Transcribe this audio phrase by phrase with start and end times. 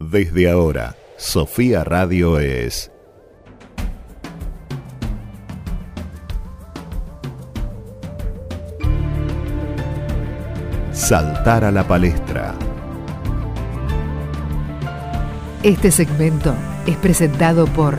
[0.00, 2.90] Desde ahora, Sofía Radio es...
[10.90, 12.54] Saltar a la palestra.
[15.62, 16.54] Este segmento
[16.86, 17.98] es presentado por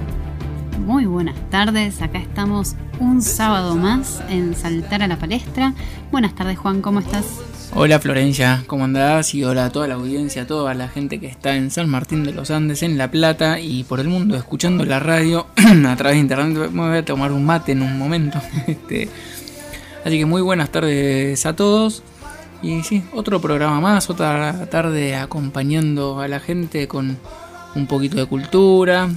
[0.91, 5.73] Muy buenas tardes, acá estamos un sábado más en Saltar a la Palestra.
[6.11, 7.39] Buenas tardes Juan, ¿cómo estás?
[7.73, 9.33] Hola Florencia, ¿cómo andás?
[9.33, 12.25] Y hola a toda la audiencia, a toda la gente que está en San Martín
[12.25, 15.47] de los Andes, en La Plata y por el mundo escuchando la radio
[15.87, 16.71] a través de internet.
[16.71, 18.41] Me voy a tomar un mate en un momento.
[18.67, 19.07] Este,
[20.03, 22.03] así que muy buenas tardes a todos.
[22.61, 27.17] Y sí, otro programa más, otra tarde acompañando a la gente con
[27.75, 29.07] un poquito de cultura,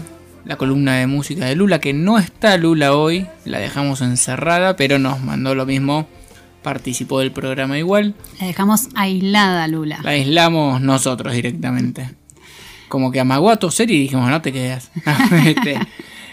[0.44, 4.98] la columna de música de Lula, que no está Lula hoy, la dejamos encerrada, pero
[4.98, 6.06] nos mandó lo mismo,
[6.62, 8.14] participó del programa igual.
[8.40, 10.00] La dejamos aislada, Lula.
[10.02, 12.10] La aislamos nosotros directamente.
[12.88, 14.90] Como que amagó a toser y dijimos, no te quedas.
[15.46, 15.78] este,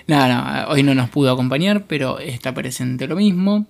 [0.08, 3.66] no, no, hoy no nos pudo acompañar, pero está presente lo mismo.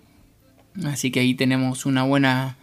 [0.86, 2.58] Así que ahí tenemos una buena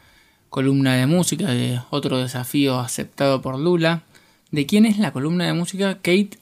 [0.49, 4.03] columna de música, de otro desafío aceptado por Lula.
[4.51, 5.97] ¿De quién es la columna de música?
[5.97, 6.39] Kate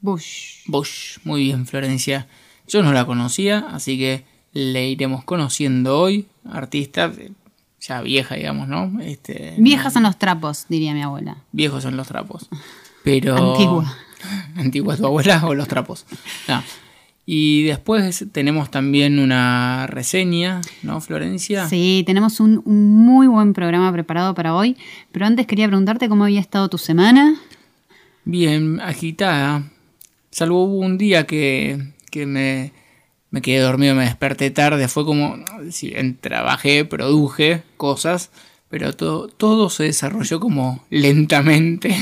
[0.00, 0.62] Bush.
[0.66, 1.18] Bush.
[1.24, 2.26] Muy bien, Florencia.
[2.68, 6.26] Yo no la conocía, así que le iremos conociendo hoy.
[6.48, 7.32] Artista eh,
[7.80, 9.00] ya vieja, digamos, ¿no?
[9.00, 11.38] Este, Viejas son los trapos, diría mi abuela.
[11.52, 12.48] Viejos son los trapos.
[13.04, 13.52] Pero.
[13.52, 13.96] Antigua.
[14.56, 16.06] Antigua tu abuela o los trapos.
[16.48, 16.62] No.
[17.26, 21.68] Y después tenemos también una reseña, ¿no, Florencia?
[21.68, 24.76] Sí, tenemos un, un muy buen programa preparado para hoy.
[25.12, 27.36] Pero antes quería preguntarte cómo había estado tu semana.
[28.24, 29.62] Bien, agitada.
[30.30, 32.72] Salvo hubo un día que, que me,
[33.30, 34.88] me quedé dormido, me desperté tarde.
[34.88, 35.36] Fue como,
[35.70, 38.30] si bien trabajé, produje cosas,
[38.68, 41.94] pero todo, todo se desarrolló como lentamente.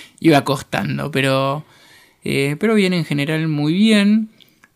[0.20, 1.64] Iba costando, pero,
[2.24, 4.30] eh, pero bien, en general muy bien.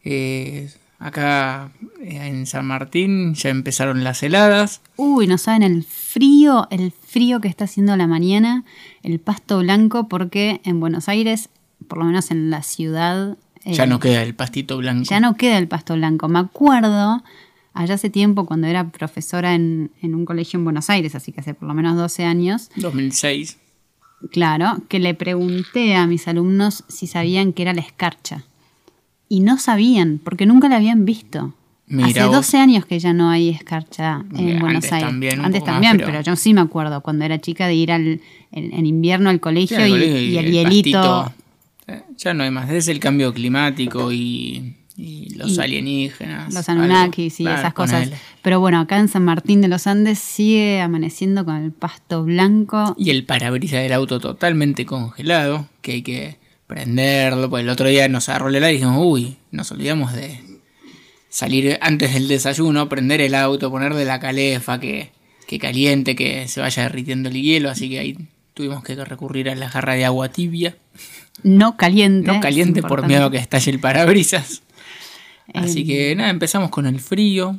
[0.04, 1.70] Eh, acá
[2.02, 4.80] eh, en San Martín ya empezaron las heladas.
[4.96, 8.64] Uy, no saben el frío, el frío que está haciendo la mañana,
[9.02, 11.50] el pasto blanco, porque en Buenos Aires,
[11.88, 13.36] por lo menos en la ciudad...
[13.64, 15.04] eh, Ya no queda el pastito blanco.
[15.08, 16.28] Ya no queda el pasto blanco.
[16.28, 17.22] Me acuerdo,
[17.72, 21.40] allá hace tiempo, cuando era profesora en, en un colegio en Buenos Aires, así que
[21.40, 23.58] hace por lo menos 12 años, 2006.
[24.30, 28.44] claro, que le pregunté a mis alumnos si sabían qué era la escarcha.
[29.28, 31.54] Y no sabían, porque nunca la habían visto.
[31.86, 32.36] Mira Hace vos.
[32.36, 35.08] 12 años que ya no hay escarcha en Mira, Buenos antes Aires.
[35.08, 36.20] también, un antes poco más, también, pero- pero...
[36.22, 38.20] yo sí me acuerdo cuando era chica de ir al,
[38.52, 41.00] en, en invierno al colegio, Sí, y, colegio y el, el hielito.
[41.02, 41.43] pastito.
[41.86, 42.70] Eh, Ya no hay más.
[42.70, 46.52] Es el cambio climático y, y los Y alienígenas.
[46.54, 46.68] Los.
[46.68, 48.10] Anunnakis y Claro, esas cosas.
[48.42, 52.94] Pero bueno, acá en San Martín de los Andes sigue amaneciendo con el pasto blanco.
[52.98, 57.50] Y el parabrisas del auto totalmente congelado, que hay que prenderlo.
[57.50, 60.40] Pues el otro día nos agarró el helado y dijimos, uy, nos olvidamos de
[61.28, 65.10] salir antes del desayuno, prender el auto, ponerle la calefa, que,
[65.46, 67.70] que caliente, que se vaya derritiendo el hielo.
[67.70, 68.16] Así que ahí
[68.54, 70.76] tuvimos que recurrir a la jarra de agua tibia.
[71.42, 72.30] No caliente.
[72.32, 74.62] No caliente por miedo a que estalle el parabrisas.
[75.52, 75.86] Así Em.
[75.86, 77.58] que nada, empezamos con el frío.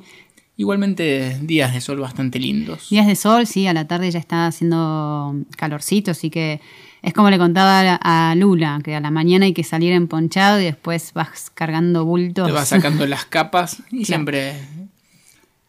[0.57, 2.89] Igualmente días de sol bastante lindos.
[2.89, 6.61] Días de sol, sí, a la tarde ya está haciendo calorcito, así que
[7.01, 10.59] es como le contaba a a Lula, que a la mañana hay que salir emponchado
[10.61, 12.47] y después vas cargando bultos.
[12.47, 14.05] Te vas sacando las capas y Claro.
[14.05, 14.53] siempre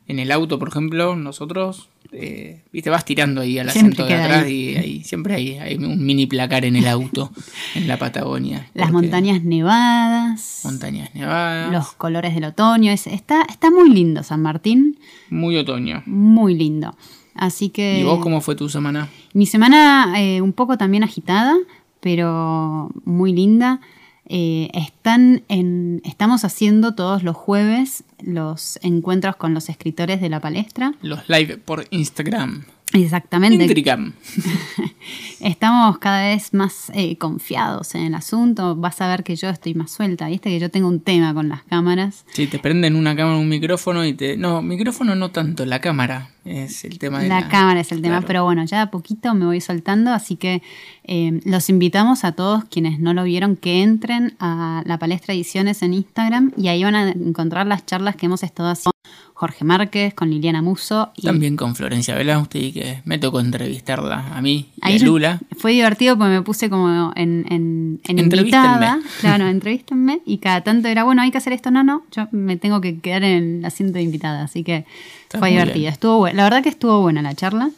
[0.06, 1.88] en el auto, por ejemplo, nosotros,
[2.18, 4.70] eh, viste, vas tirando ahí al Siempre asiento de atrás ahí.
[4.70, 7.30] y ahí siempre hay, hay un mini placar en el auto
[7.74, 8.68] en la Patagonia.
[8.74, 11.72] Las montañas nevadas, Montañas nevadas.
[11.72, 14.98] los colores del otoño, es- está, está muy lindo San Martín,
[15.30, 16.02] Muy otoño.
[16.06, 16.96] muy lindo.
[17.34, 18.00] Así que...
[18.00, 19.08] ¿Y vos cómo fue tu semana?
[19.34, 21.54] Mi semana eh, un poco también agitada,
[22.00, 23.80] pero muy linda.
[24.28, 30.40] Eh, están en, estamos haciendo todos los jueves los encuentros con los escritores de la
[30.40, 30.94] palestra.
[31.02, 32.64] Los live por Instagram.
[32.92, 33.64] Exactamente.
[33.64, 34.12] Intricam.
[35.40, 38.74] Estamos cada vez más eh, confiados en el asunto.
[38.76, 40.28] Vas a ver que yo estoy más suelta.
[40.28, 42.24] Viste que yo tengo un tema con las cámaras.
[42.32, 44.36] Sí, te prenden una cámara, un micrófono y te.
[44.36, 48.16] No, micrófono no tanto, la cámara es el tema de La cámara es el tema,
[48.16, 48.26] Claro.
[48.26, 50.62] pero bueno, ya a poquito me voy soltando, así que
[51.04, 55.82] eh, los invitamos a todos quienes no lo vieron que entren a la palestra ediciones
[55.82, 58.92] en Instagram y ahí van a encontrar las charlas que hemos estado haciendo
[59.38, 64.40] Jorge Márquez, con Liliana Muso y También con Florencia Velausti, que me tocó entrevistarla a
[64.40, 65.40] mí y a Lula.
[65.58, 68.98] Fue divertido porque me puse como en, en, invitada.
[69.20, 70.20] Claro, entrevístenme.
[70.24, 71.70] Y cada tanto era, bueno, hay que hacer esto.
[71.70, 74.42] No, no, yo me tengo que quedar en el asiento de invitada.
[74.44, 74.86] Así que
[75.24, 75.80] Está fue divertido.
[75.80, 75.92] bien.
[75.92, 77.70] Estuvo La verdad que estuvo buena la charla.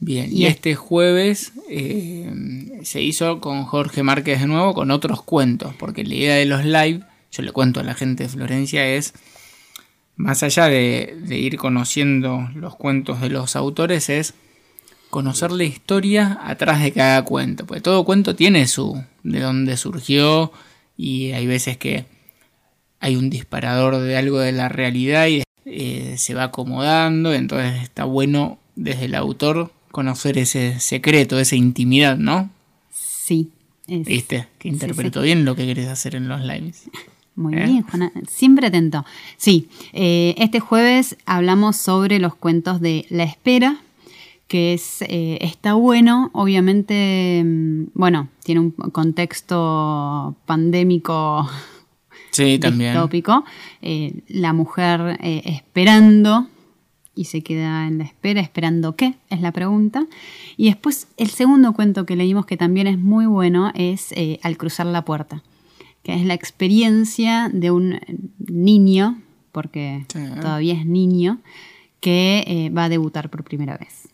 [0.00, 4.90] Bien, Y y es- este jueves eh, se hizo con Jorge Márquez de nuevo con
[4.90, 8.28] otros cuentos, porque la idea de los live, yo le cuento a la gente de
[8.28, 9.14] Florencia, es,
[10.18, 14.34] más allá de, de ir conociendo los cuentos de los autores, es
[15.08, 20.52] conocer la historia atrás de cada cuento, porque todo cuento tiene su, de dónde surgió,
[20.98, 22.04] y hay veces que
[23.00, 28.04] hay un disparador de algo de la realidad y eh, se va acomodando, entonces está
[28.04, 32.50] bueno desde el autor conocer ese secreto, esa intimidad, ¿no?
[32.92, 33.50] Sí.
[33.86, 34.48] es- ¿Viste?
[34.58, 35.26] Que sí, interpretó sí.
[35.26, 36.90] bien lo que querés hacer en los lives.
[37.38, 37.66] Muy ¿Eh?
[37.66, 38.10] bien, Juana.
[38.26, 39.04] Siempre atento.
[39.36, 43.76] Sí, eh, este jueves hablamos sobre los cuentos de La Espera,
[44.48, 51.48] que es eh, está bueno, obviamente, mm, bueno, tiene un contexto pandémico
[52.32, 52.94] Sí, también.
[52.94, 53.44] distópico.
[53.82, 56.48] Eh, la mujer esperando
[57.14, 60.08] y se queda en la espera, esperando qué, es la pregunta.
[60.56, 64.12] Y después el segundo cuento que leímos que también es muy bueno es
[64.42, 65.44] Al cruzar la puerta,
[66.08, 68.00] que es la experiencia de un
[68.38, 69.20] niño,
[69.52, 70.20] porque Sí.
[70.40, 71.42] todavía es niño,
[72.00, 74.08] que eh, va a debutar por primera vez.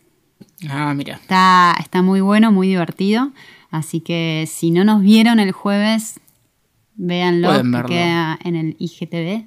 [0.69, 1.15] Ah, mira.
[1.15, 3.31] Está, está muy bueno, muy divertido.
[3.71, 6.19] Así que si no nos vieron el jueves,
[6.95, 9.45] véanlo, que queda en el IGTV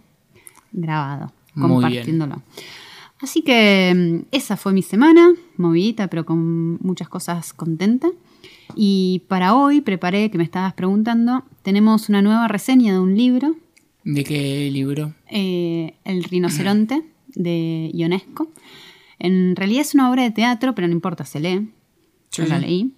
[0.72, 2.40] grabado, Muy compartiéndolo.
[3.20, 8.08] Así que mm, esa fue mi semana, movidita, pero con muchas cosas contenta.
[8.76, 13.56] Y para hoy preparé, que me estabas preguntando, tenemos una nueva reseña de un libro,
[14.04, 15.14] ¿De qué libro?
[15.30, 17.02] eh, El rinoceronte,
[17.34, 18.50] de Ionesco.
[19.18, 21.68] En realidad es una obra de teatro, pero no importa, se lee.
[22.32, 22.92] Yo Sí, la leí.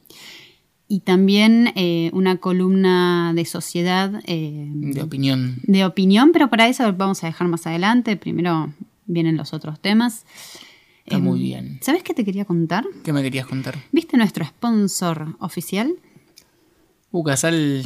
[0.87, 5.57] Y también eh, una columna de sociedad eh, De opinión.
[5.63, 8.17] de opinión, pero para eso vamos a dejar más adelante.
[8.17, 8.73] Primero
[9.07, 10.27] vienen los otros temas.
[11.05, 11.79] Está Em, muy bien.
[11.83, 12.85] ¿Sabes qué te quería contar?
[13.05, 13.77] ¿Qué me querías contar?
[13.93, 15.95] ¿Viste nuestro sponsor oficial?
[17.11, 17.85] UCASAL,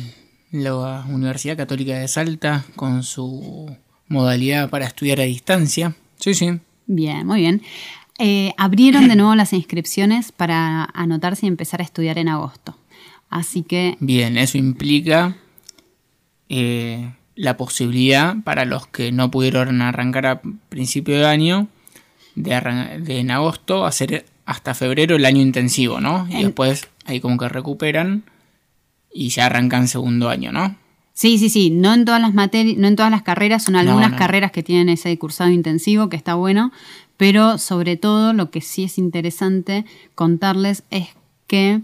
[0.53, 3.75] la Universidad Católica de Salta, con su
[4.09, 5.97] modalidad para estudiar a distancia.
[6.19, 6.61] Sí, sí.
[6.87, 7.63] Bien, muy bien.
[8.19, 12.77] Eh, abrieron de nuevo las inscripciones para anotarse y empezar a estudiar en agosto.
[13.31, 15.37] Así que Bien, eso implica
[16.49, 21.67] eh, la posibilidad para los que no pudieron arrancar a principio de año,
[22.35, 26.27] de, en agosto, hacer hasta febrero el año intensivo, ¿no?
[26.31, 28.25] Y después ahí como que recuperan
[29.13, 30.77] y ya arrancan segundo año, ¿no?
[31.13, 34.11] Sí, sí, sí, no en todas las materias, no en todas las carreras, son algunas
[34.11, 34.17] no.
[34.17, 36.73] carreras que tienen ese cursado intensivo que está bueno,
[37.17, 39.85] pero sobre todo lo que sí es interesante
[40.17, 41.07] contarles es
[41.47, 41.81] que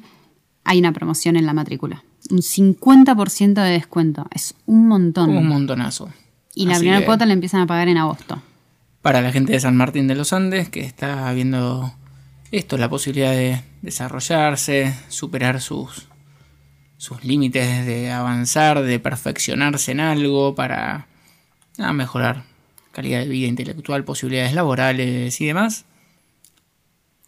[0.65, 2.03] hay una promoción en la matrícula.
[2.31, 5.31] Un 50% de descuento, es un montón.
[5.31, 6.11] Un montonazo.
[6.55, 8.43] y la Así primera que- cuota la empiezan a pagar en agosto.
[9.03, 11.93] Para la gente de San Martín de los Andes que está viendo
[12.51, 16.09] esto, la posibilidad de desarrollarse, superar sus,
[16.97, 21.07] sus límites de avanzar, de perfeccionarse en algo para
[21.79, 22.45] ah, mejorar
[22.93, 25.85] calidad de vida intelectual, posibilidades laborales y demás.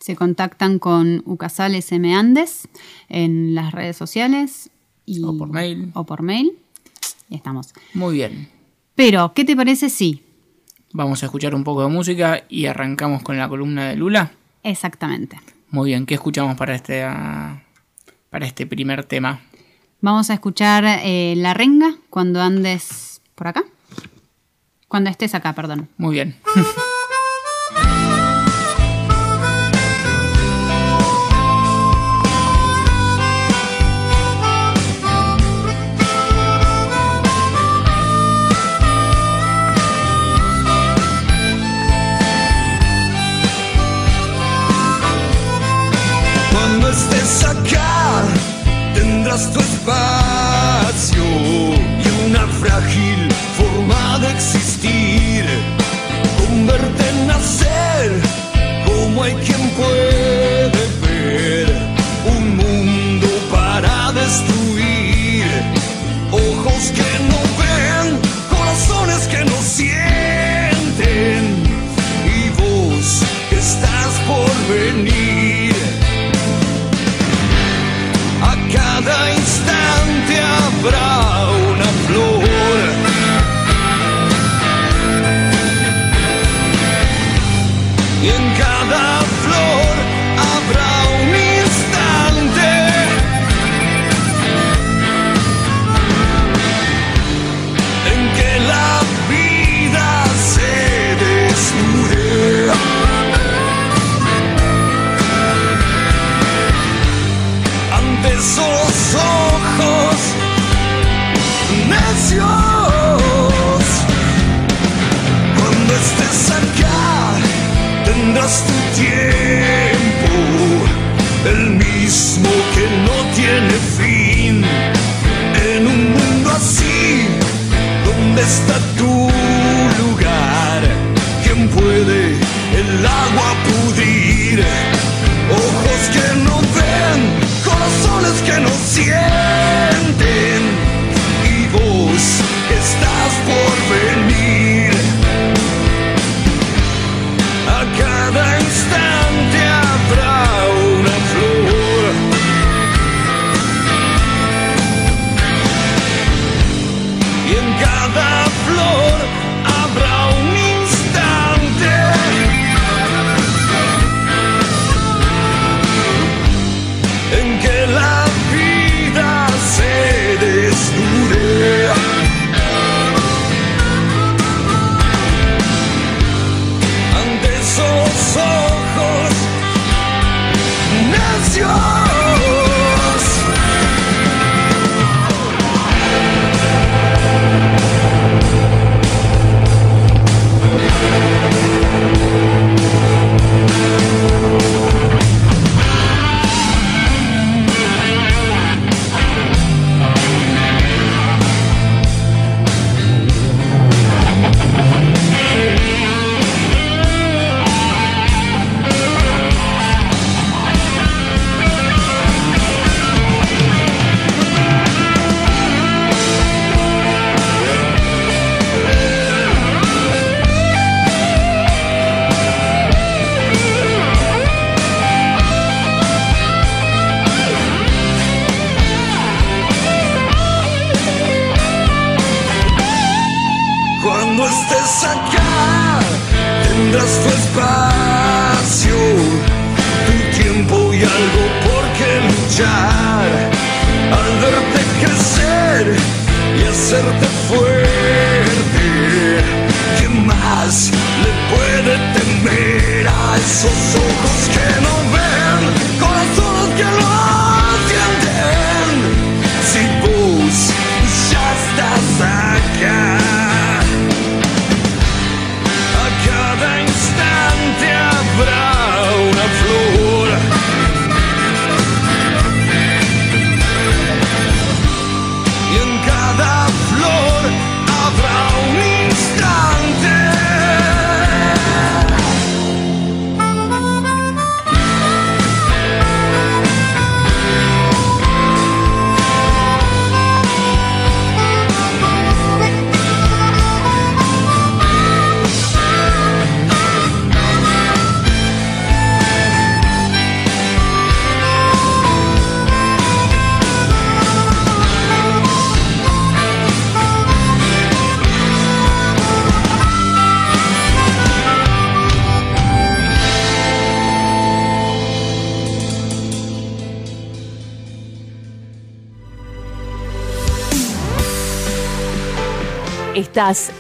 [0.01, 2.69] Se contactan con Ucasal SM Andes
[3.09, 4.71] en las redes sociales
[5.07, 5.93] y, O por mail.
[5.95, 6.59] O por mail.
[7.29, 7.73] Y estamos.
[7.95, 8.49] Muy bien.
[8.97, 10.23] Pero, ¿qué te parece si?
[10.93, 14.33] Vamos a escuchar un poco de música y arrancamos con la columna de Lula.
[14.63, 15.41] Exactamente.
[15.71, 17.63] Muy bien, ¿qué escuchamos para este, ah,
[18.29, 19.41] para este primer tema?
[20.03, 23.65] Vamos a escuchar eh, La Renga cuando andes por acá.
[24.89, 25.89] Cuando estés acá, perdón.
[25.97, 26.37] Muy bien.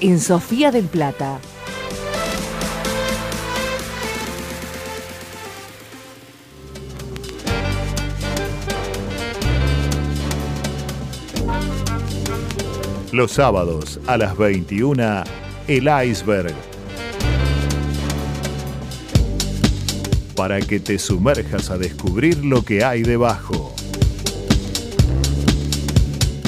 [0.01, 1.39] En Sofía del Plata.
[13.13, 15.23] Los sábados a las 21,
[15.69, 16.53] el iceberg.
[20.35, 23.73] Para que te sumerjas a descubrir lo que hay debajo.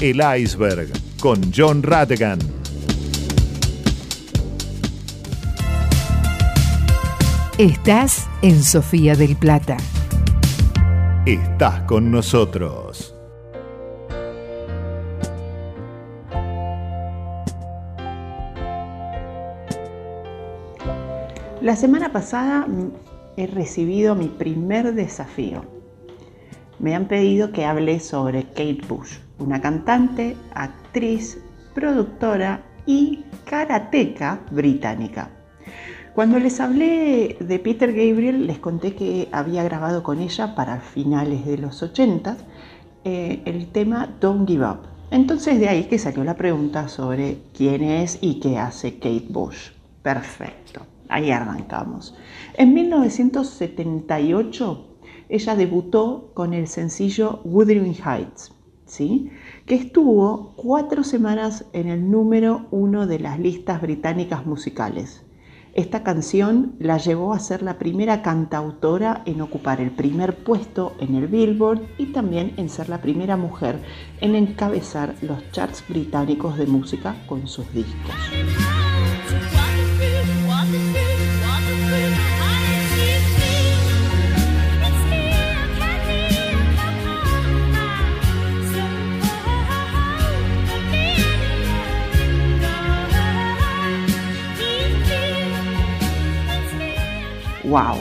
[0.00, 0.88] El iceberg
[1.20, 2.63] con John Rattigan.
[7.58, 9.76] Estás en Sofía del Plata.
[11.24, 13.14] Estás con nosotros.
[21.62, 22.90] La semana pasada mm,
[23.36, 25.64] he recibido mi primer desafío.
[26.80, 31.38] Me han pedido que hable sobre Kate Bush, una cantante, actriz,
[31.72, 35.30] productora y karateca británica.
[36.14, 41.44] Cuando les hablé de Peter Gabriel, les conté que había grabado con ella para finales
[41.44, 42.36] de los 80
[43.02, 44.82] eh, el tema Don't Give Up.
[45.10, 49.70] Entonces de ahí que salió la pregunta sobre quién es y qué hace Kate Bush.
[50.04, 52.14] Perfecto, ahí arrancamos.
[52.56, 54.86] En 1978
[55.28, 58.52] ella debutó con el sencillo Wuthering Heights,
[58.86, 59.32] ¿sí?
[59.66, 65.24] que estuvo cuatro semanas en el número uno de las listas británicas musicales.
[65.74, 71.16] Esta canción la llevó a ser la primera cantautora en ocupar el primer puesto en
[71.16, 73.80] el Billboard y también en ser la primera mujer
[74.20, 78.14] en encabezar los charts británicos de música con sus discos.
[97.68, 97.96] Wow,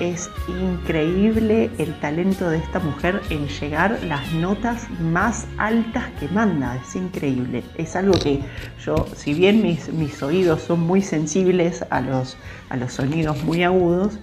[0.00, 6.76] es increíble el talento de esta mujer en llegar las notas más altas que manda,
[6.76, 7.62] es increíble.
[7.76, 8.40] Es algo que
[8.84, 12.36] yo, si bien mis, mis oídos son muy sensibles a los,
[12.68, 14.18] a los sonidos muy agudos,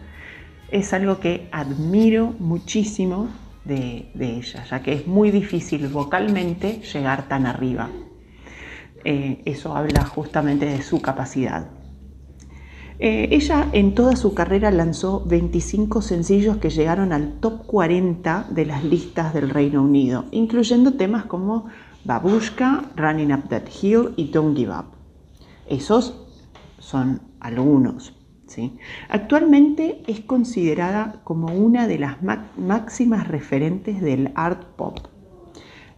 [0.72, 3.30] es algo que admiro muchísimo
[3.66, 7.90] de, ella, ya que es muy difícil vocalmente llegar tan arriba.
[9.06, 11.79] Eh, eso habla justamente de su capacidad.
[13.02, 18.66] Eh, ella en toda su carrera lanzó 25 sencillos que llegaron al top 40 de
[18.66, 21.68] las listas del Reino Unido, incluyendo temas como
[22.04, 24.88] Babushka, Running Up That Hill y Don't Give Up.
[25.66, 26.28] Esos
[26.78, 28.18] son algunos.
[28.48, 28.78] ¿sí?
[29.08, 32.18] Actualmente es considerada como una de las
[32.58, 35.00] máximas referentes del art pop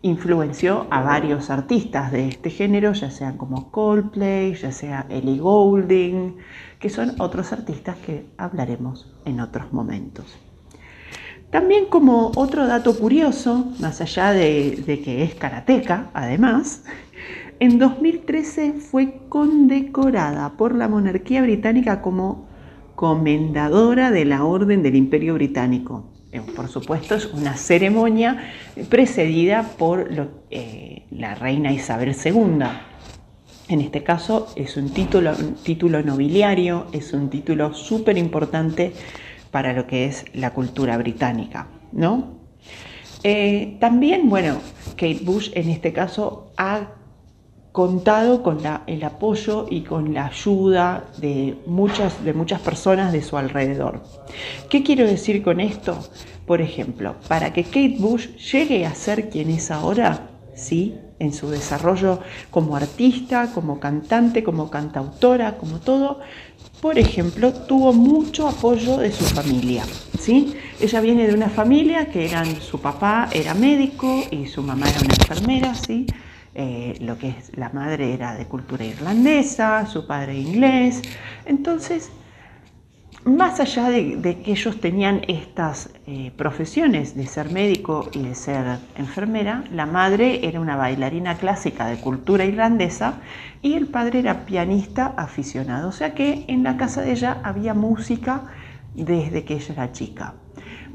[0.03, 6.38] influenció a varios artistas de este género, ya sean como Coldplay, ya sea Ellie Goulding,
[6.81, 10.25] que son otros artistas que hablaremos en otros momentos.
[11.51, 16.83] También como otro dato curioso, más allá de, que es karateca, además,
[17.59, 22.48] en 2013 fue condecorada por la monarquía británica como
[22.96, 26.05] comendadora de la Orden del Imperio Británico.
[26.31, 28.37] Eh, por supuesto, es una ceremonia
[28.89, 30.09] precedida por
[30.50, 32.63] eh, la reina Isabel II.
[33.67, 38.93] En este caso es un título, título nobiliario, es un título súper importante
[39.51, 41.67] para lo que es la cultura británica.
[41.91, 42.41] ¿no?
[43.24, 44.57] Eh, también, bueno,
[44.95, 46.95] Kate Bush en este caso ha
[47.71, 53.37] contado con el apoyo y con la ayuda de muchas, de muchas personas de su
[53.37, 54.03] alrededor.
[54.69, 55.97] ¿Qué quiero decir con esto?
[56.45, 60.95] Por ejemplo, para que Kate Bush llegue a ser quien es ahora, ¿sí?
[61.22, 66.20] En su desarrollo como artista, como cantante, como cantautora, como todo,
[66.81, 69.84] por ejemplo, tuvo mucho apoyo de su familia.
[70.20, 70.55] ¿sí?
[70.79, 75.00] Ella viene de una familia que eran, su papá era médico y su mamá era
[75.01, 76.07] una enfermera, ¿sí?
[76.53, 81.01] Eh, lo que es la madre era de cultura irlandesa, su padre inglés.
[81.46, 82.10] Entonces,
[83.35, 88.79] más allá de, que ellos tenían estas eh, profesiones de ser médico y de ser
[88.96, 93.15] enfermera, la madre era una bailarina clásica de cultura irlandesa
[93.61, 95.89] y el padre era pianista aficionado.
[95.89, 98.44] O sea que en la casa de ella había música
[98.96, 100.33] desde que ella era chica.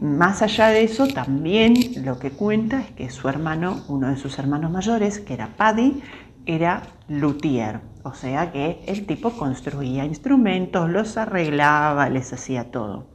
[0.01, 4.39] Más allá de eso, también lo que cuenta es que su hermano, uno de sus
[4.39, 6.03] hermanos mayores, que era Paddy,
[6.47, 13.07] era luthier, o sea que el tipo construía instrumentos, los arreglaba, les hacía todo.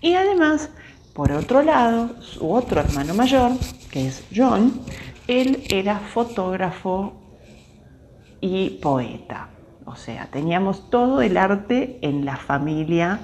[0.00, 0.70] Y además,
[1.14, 3.52] por otro lado, su otro hermano mayor,
[3.90, 4.80] que es John,
[5.28, 7.14] él era fotógrafo
[8.40, 9.48] y poeta.
[9.84, 13.20] O sea, teníamos todo el arte en la familia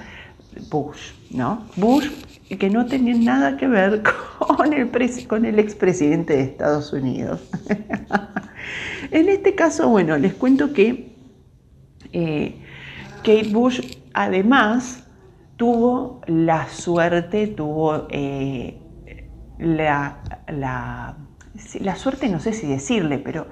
[0.71, 1.67] Bush, ¿no?
[1.77, 2.09] Bush
[2.57, 4.03] que no tenían nada que ver
[4.39, 4.91] con el,
[5.27, 7.41] con el expresidente de Estados Unidos.
[9.11, 11.13] en este caso, bueno, les cuento que
[12.13, 12.55] eh,
[13.19, 15.05] Kate Bush además
[15.57, 18.81] tuvo la suerte, tuvo eh,
[19.59, 21.17] la, la,
[21.97, 23.49] suerte, no sé si decirle, pero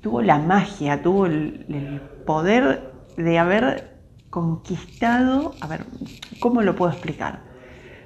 [0.00, 3.90] tuvo la magia, tuvo el poder de haber
[4.30, 5.84] conquistado, a ver,
[6.38, 7.49] ¿cómo lo puedo explicar?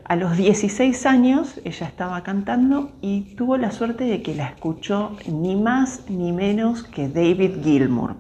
[0.07, 5.17] A los 16 años ella estaba cantando y tuvo la suerte de que la escuchó
[5.27, 8.15] ni más ni menos que David Gilmour.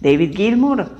[0.00, 0.90] David Gilmour,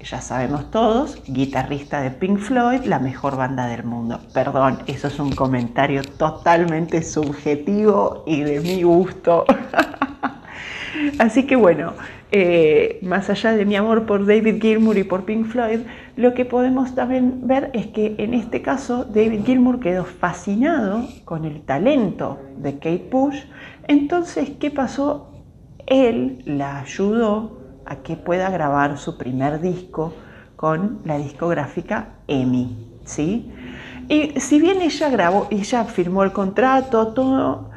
[0.00, 4.20] ya sabemos todos, guitarrista de Pink Floyd, la mejor banda del mundo.
[4.32, 9.44] Perdón, eso es un comentario totalmente subjetivo y de mi gusto.
[11.18, 11.94] Así que bueno,
[12.30, 15.80] eh, más allá de mi amor por David Gilmour y por Pink Floyd,
[16.18, 21.44] lo que podemos también ver es que en este caso David Gilmour quedó fascinado con
[21.44, 23.44] el talento de Kate Bush.
[23.86, 25.30] Entonces, ¿qué pasó?
[25.86, 30.12] Él la ayudó a que pueda grabar su primer disco
[30.56, 33.00] con la discográfica EMI.
[33.04, 33.52] ¿sí?
[34.08, 37.70] Y si bien ella grabó, ella firmó el contrato, todo,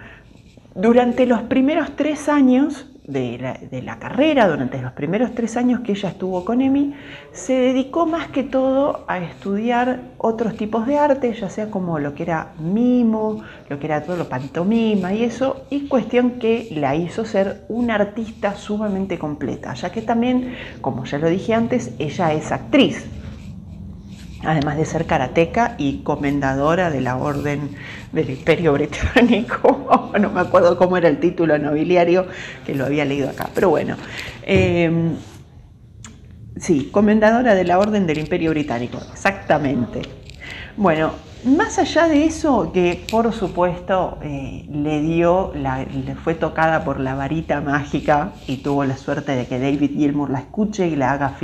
[0.73, 6.09] durante los primeros tres años de la, carrera, durante los primeros tres años que ella
[6.09, 6.93] estuvo con EMI,
[7.31, 12.13] se dedicó más que todo a estudiar otros tipos de arte, ya sea como lo
[12.13, 16.95] que era mimo, lo que era todo lo pantomima y eso, y cuestión que la
[16.95, 22.33] hizo ser una artista sumamente completa, ya que también, como ya lo dije antes, ella
[22.33, 23.05] es actriz,
[24.43, 27.75] además de ser karateca y comendadora de la Orden
[28.11, 30.11] del Imperio Británico.
[30.19, 32.27] no me acuerdo cómo era el título nobiliario,
[32.65, 33.95] que lo había leído acá, pero bueno.
[34.43, 35.15] Em,
[36.57, 40.01] sí, comendadora de la Orden del Imperio Británico, exactamente.
[40.77, 46.99] Bueno, más allá de eso, que por supuesto eh, le dio, le fue tocada por
[46.99, 51.13] la varita mágica y tuvo la suerte de que David Gilmour la escuche y la
[51.13, 51.35] haga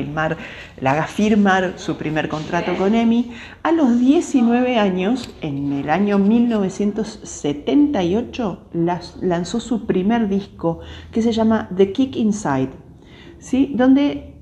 [0.84, 3.32] haga firmar su primer contrato con EMI,
[3.64, 8.68] a los 19 años, en el año 1978,
[9.22, 10.82] lanzó su primer disco
[11.12, 12.70] que se llama The Kick Inside,
[13.40, 13.74] ¿sí?
[13.76, 14.37] donde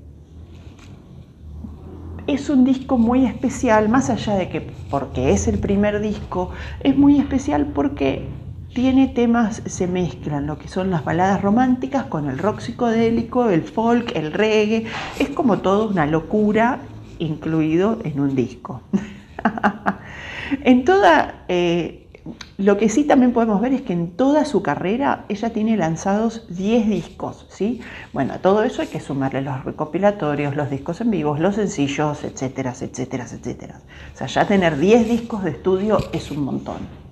[2.26, 4.60] es un disco muy especial, más allá de que
[4.90, 8.28] porque es el primer disco, es muy especial porque
[8.74, 13.62] tiene temas, se mezclan lo que son las baladas románticas con el rock psicodélico, el
[13.62, 14.86] folk, el reggae,
[15.18, 16.80] es como todo una locura
[17.18, 18.82] incluido en un disco.
[20.64, 21.44] en toda...
[21.48, 22.05] Eh,
[22.58, 26.46] lo que sí también podemos ver es que en toda su carrera ella tiene lanzados
[26.48, 27.80] 10 discos, ¿sí?
[28.14, 32.24] Bueno, a todo eso hay que sumarle los recopilatorios, los discos en vivos, los sencillos,
[32.24, 33.80] etcétera, etcétera, etcétera.
[34.14, 37.06] O sea, ya tener 10 discos de estudio es un montón.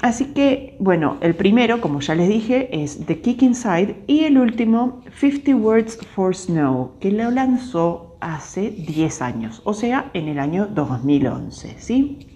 [0.00, 4.38] Así que, bueno, el primero, como ya les dije, es The Kick Inside y el
[4.38, 10.38] último, 50 Words for Snow, que lo lanzó hace 10 años, o sea, en el
[10.38, 12.27] año 2011, ¿sí?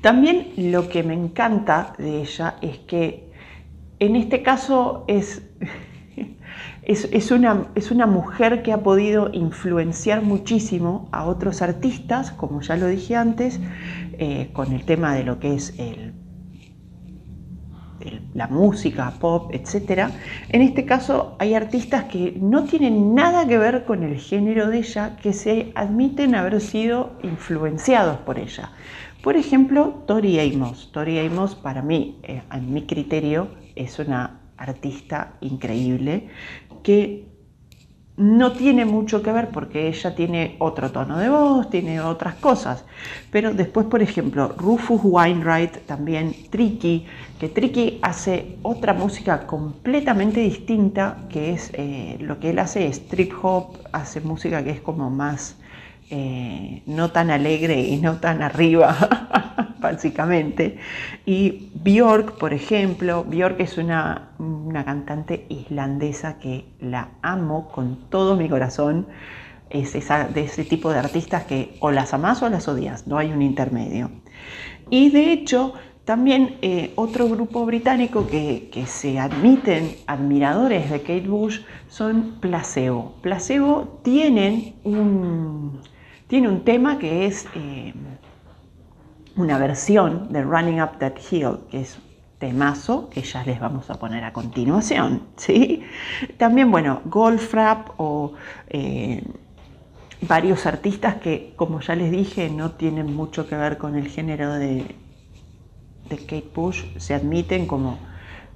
[0.00, 3.30] También lo que me encanta de ella es que
[3.98, 5.42] en este caso es,
[6.82, 12.76] es, una, es una mujer que ha podido influenciar muchísimo a otros artistas, como ya
[12.76, 13.60] lo dije antes,
[14.18, 16.14] eh, con el tema de lo que es el
[18.34, 20.10] la música, pop, etc.
[20.50, 24.78] En este caso hay artistas que no tienen nada que ver con el género de
[24.78, 28.70] ella, que se admiten haber sido influenciados por ella.
[29.26, 30.92] Por ejemplo, Tori Amos.
[30.92, 36.28] Tori Amos para mí, eh, a mi criterio, es una artista increíble
[36.84, 37.26] que
[38.16, 42.84] no tiene mucho que ver porque ella tiene otro tono de voz, tiene otras cosas.
[43.32, 47.04] Pero después, por ejemplo, Rufus Wainwright, también Tricky,
[47.40, 53.08] que Tricky hace otra música completamente distinta, que es eh, lo que él hace es
[53.08, 55.56] trip hop, hace música que es como más
[56.08, 58.96] eh, no tan alegre y no tan arriba,
[59.80, 60.78] básicamente.
[61.24, 68.36] Y Björk, por ejemplo, Björk es una, una cantante islandesa que la amo con todo
[68.36, 69.08] mi corazón.
[69.68, 73.18] Es esa, de ese tipo de artistas que o las amas o las odias, no
[73.18, 74.10] hay un intermedio.
[74.90, 81.26] Y de hecho, también eh, otro grupo británico que, que, se admiten admiradores de Kate
[81.26, 83.16] Bush son Placebo.
[83.22, 85.80] Placebo tienen un,
[86.26, 87.94] tiene un tema que es eh,
[89.36, 91.98] una versión de Running Up That Hill, que es
[92.38, 95.22] temazo que ya les vamos a poner a continuación.
[95.36, 95.82] ¿sí?
[96.36, 98.34] También, bueno, Goldfrapp o
[98.68, 99.22] eh,
[100.22, 104.54] varios artistas que, como ya les dije, no tienen mucho que ver con el género
[104.54, 104.96] de,
[106.08, 107.98] de Kate Bush, se admiten como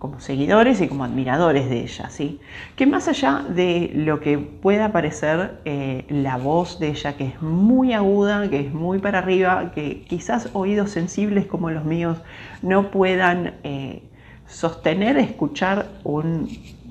[0.01, 2.41] como seguidores y como admiradores de ella, ¿sí?
[2.75, 7.43] Que más allá de lo que pueda parecer eh, la voz de ella, que es
[7.43, 12.17] muy aguda, que es muy para arriba, que quizás oídos sensibles como los míos
[12.63, 14.03] no puedan eh,
[14.47, 16.49] sostener escuchar un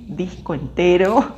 [0.08, 1.34] disco entero,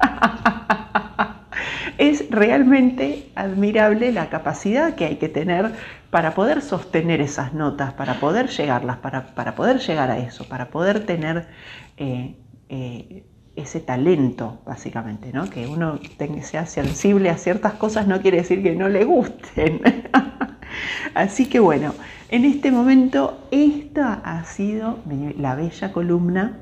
[1.98, 5.72] es realmente admirable la capacidad que hay que tener
[6.12, 10.68] para poder sostener esas notas, para poder llegarlas, para, para poder llegar a eso, para
[10.68, 11.48] poder tener
[11.96, 12.36] eh,
[12.68, 13.24] eh,
[13.56, 15.48] ese talento, básicamente, ¿no?
[15.48, 15.98] Que uno
[16.42, 19.80] sea sensible a ciertas cosas no quiere decir que no le gusten.
[21.14, 21.94] Así que bueno,
[22.28, 24.98] en este momento esta ha sido
[25.38, 26.58] la bella columna,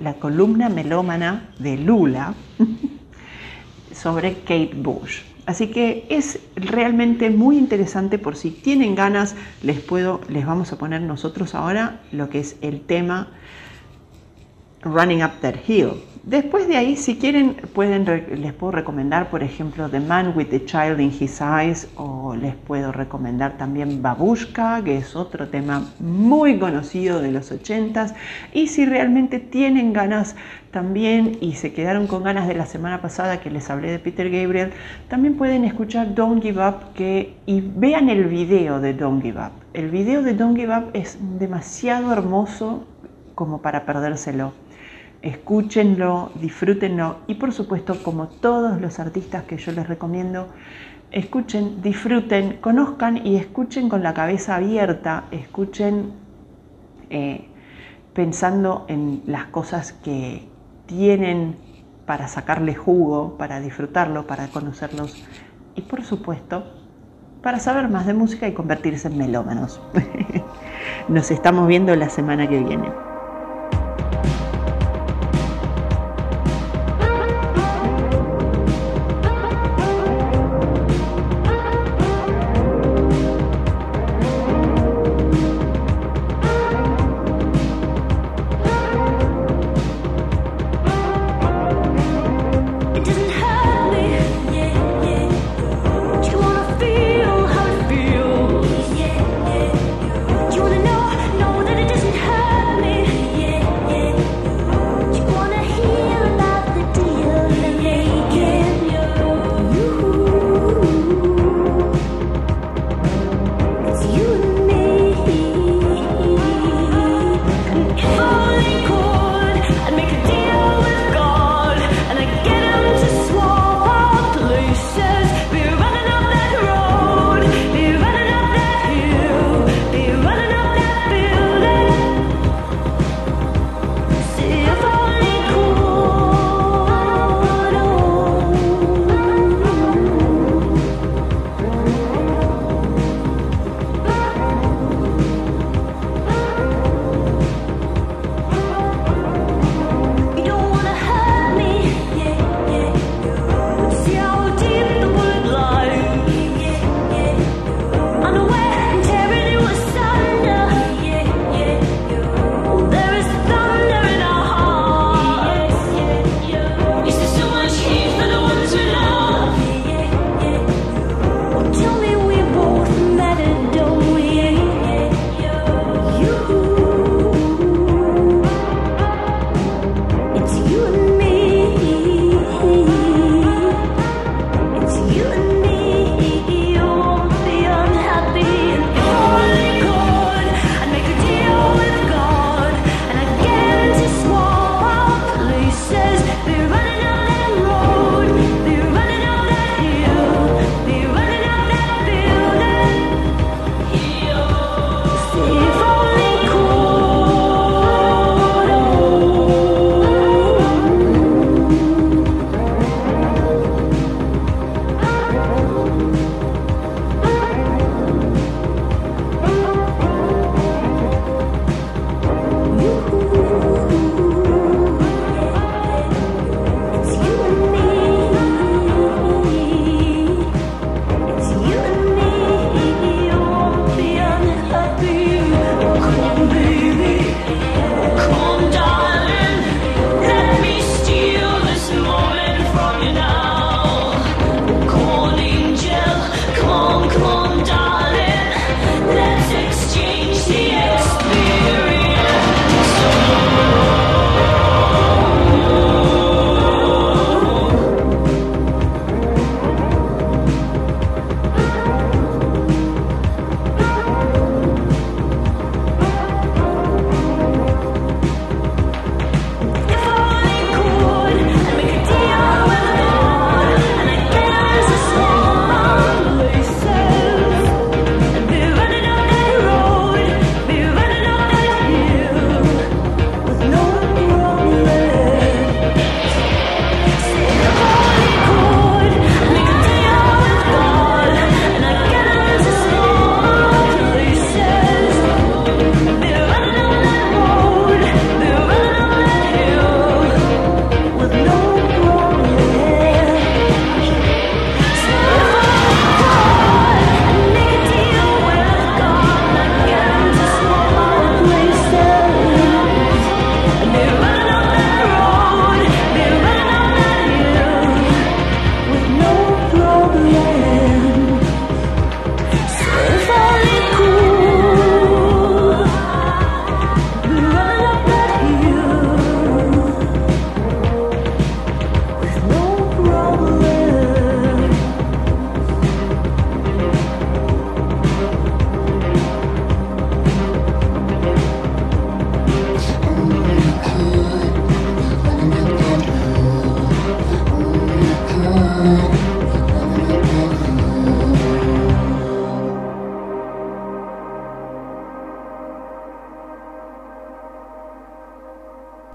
[0.00, 2.34] la columna melómana de Lula.
[3.92, 5.29] sobre Kate Bush.
[5.46, 10.78] Así que es realmente muy interesante por si tienen ganas, les puedo, les vamos a
[10.78, 13.28] poner nosotros ahora lo que es el tema
[14.82, 15.92] Running Up That Hill.
[16.22, 18.04] Después de ahí, si quieren, pueden,
[18.42, 22.54] les puedo recomendar, por ejemplo, The Man with the Child in His Eyes, o les
[22.54, 28.14] puedo recomendar también Babushka, que es otro tema muy conocido de los ochentas.
[28.52, 30.36] Y si realmente tienen ganas
[30.72, 34.30] también y se quedaron con ganas de la semana pasada que les hablé de Peter
[34.30, 34.72] Gabriel,
[35.08, 39.52] también pueden escuchar Don't Give Up que, y vean el video de Don't Give Up.
[39.72, 42.84] El video de Don't Give Up es demasiado hermoso
[43.34, 44.52] como para perdérselo
[45.22, 50.48] escúchenlo, disfrútenlo y por supuesto como todos los artistas que yo les recomiendo,
[51.10, 56.12] escuchen, disfruten, conozcan y escuchen con la cabeza abierta, escuchen
[57.10, 57.46] eh,
[58.14, 60.48] pensando en las cosas que
[60.86, 61.56] tienen
[62.06, 65.22] para sacarle jugo, para disfrutarlo, para conocerlos
[65.76, 66.64] y por supuesto
[67.42, 69.80] para saber más de música y convertirse en melómanos.
[71.08, 73.09] Nos estamos viendo la semana que viene.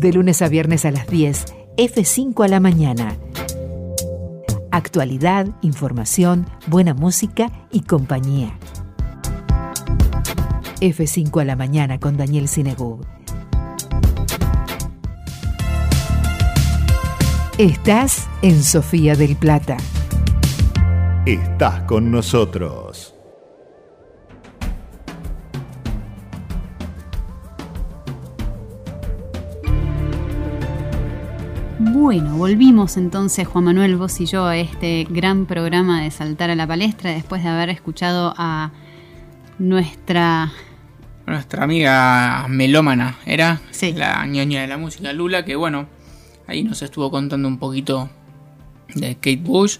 [0.00, 1.44] De lunes a viernes a las 10,
[1.76, 3.16] F5 a la mañana.
[4.70, 8.58] Actualidad, información, buena música y compañía.
[10.80, 13.00] F5 a la mañana con Daniel Sinegú.
[17.58, 19.78] Estás en Sofía del Plata.
[21.24, 22.85] Estás con nosotros.
[32.06, 36.54] Bueno, volvimos entonces Juan Manuel, vos y yo a este gran programa de Saltar a
[36.54, 38.70] la Palestra después de haber escuchado a
[39.58, 40.52] nuestra...
[41.26, 43.92] Nuestra amiga melómana era Sí.
[43.92, 45.88] la ñoña de la música Lula, que bueno,
[46.46, 48.08] ahí nos estuvo contando un poquito
[48.94, 49.78] de Kate Bush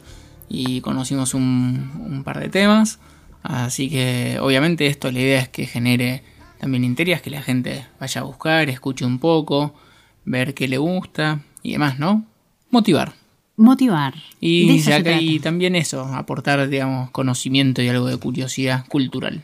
[0.49, 2.99] y conocimos un, un par de temas.
[3.45, 6.25] Así que obviamente esto la idea es que genere
[6.59, 9.77] también interés, que la gente vaya a buscar, escuche un poco,
[10.25, 12.25] ver qué le gusta y demás, ¿no?
[12.71, 13.15] Motivar.
[13.57, 14.15] Motivar.
[14.15, 19.43] De Y, se que- y también eso, aportar, digamos, conocimiento y algo de curiosidad cultural.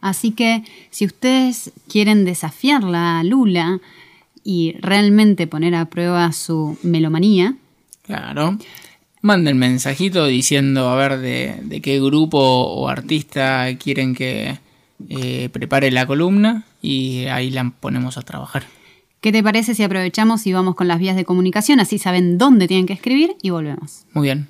[0.00, 3.80] Así que si ustedes quieren desafiarla a Lula
[4.44, 7.54] y realmente poner a prueba su melomanía,
[8.02, 8.58] Claro.
[9.22, 14.58] Manden mensajito diciendo a ver de, de qué grupo o artista quieren que
[15.08, 18.64] eh, prepare la columna y ahí la ponemos a trabajar.
[19.24, 21.80] ¿Qué te parece si aprovechamos y vamos con las vías de comunicación?
[21.80, 24.04] Así saben dónde tienen que escribir y volvemos.
[24.12, 24.48] Muy bien.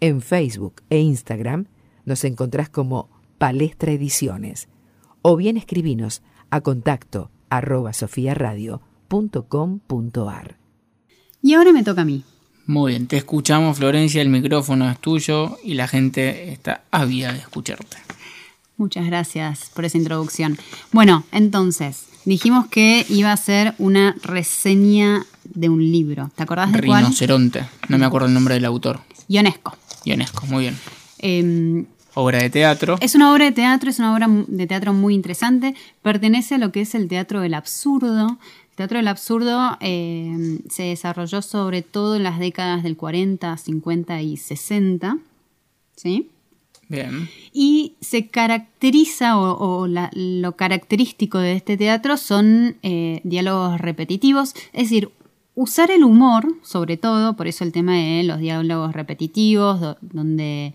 [0.00, 1.66] En Facebook e Instagram
[2.06, 4.70] nos encontrás como Palestra Ediciones
[5.20, 10.56] o bien escribinos a contacto arroba sofiaradio.com.ar.
[11.42, 12.24] Y ahora me toca a mí.
[12.66, 17.40] Muy bien, te escuchamos Florencia, el micrófono es tuyo y la gente está ávida de
[17.40, 17.98] escucharte.
[18.76, 20.58] Muchas gracias por esa introducción.
[20.90, 26.30] Bueno, entonces, dijimos que iba a ser una reseña de un libro.
[26.34, 27.02] ¿Te acordás de cuál?
[27.04, 29.00] Rinoceronte, no me acuerdo el nombre del autor.
[29.28, 29.76] Ionesco.
[30.04, 30.78] Ionesco, muy bien.
[31.18, 31.84] Eh,
[32.16, 32.96] Obra de teatro.
[33.00, 35.74] es una obra de teatro, es una obra de teatro muy interesante.
[36.00, 38.38] Pertenece a lo que es el teatro del absurdo.
[38.74, 44.20] El teatro del absurdo eh, se desarrolló sobre todo en las décadas del 40, 50
[44.20, 45.18] y 60.
[45.94, 46.28] ¿Sí?
[46.88, 47.28] Bien.
[47.52, 54.54] Y se caracteriza, o, o la- lo característico de este teatro son eh, diálogos repetitivos,
[54.72, 55.10] es decir,
[55.54, 60.74] usar el humor, sobre todo, por eso el tema de los diálogos repetitivos, do- donde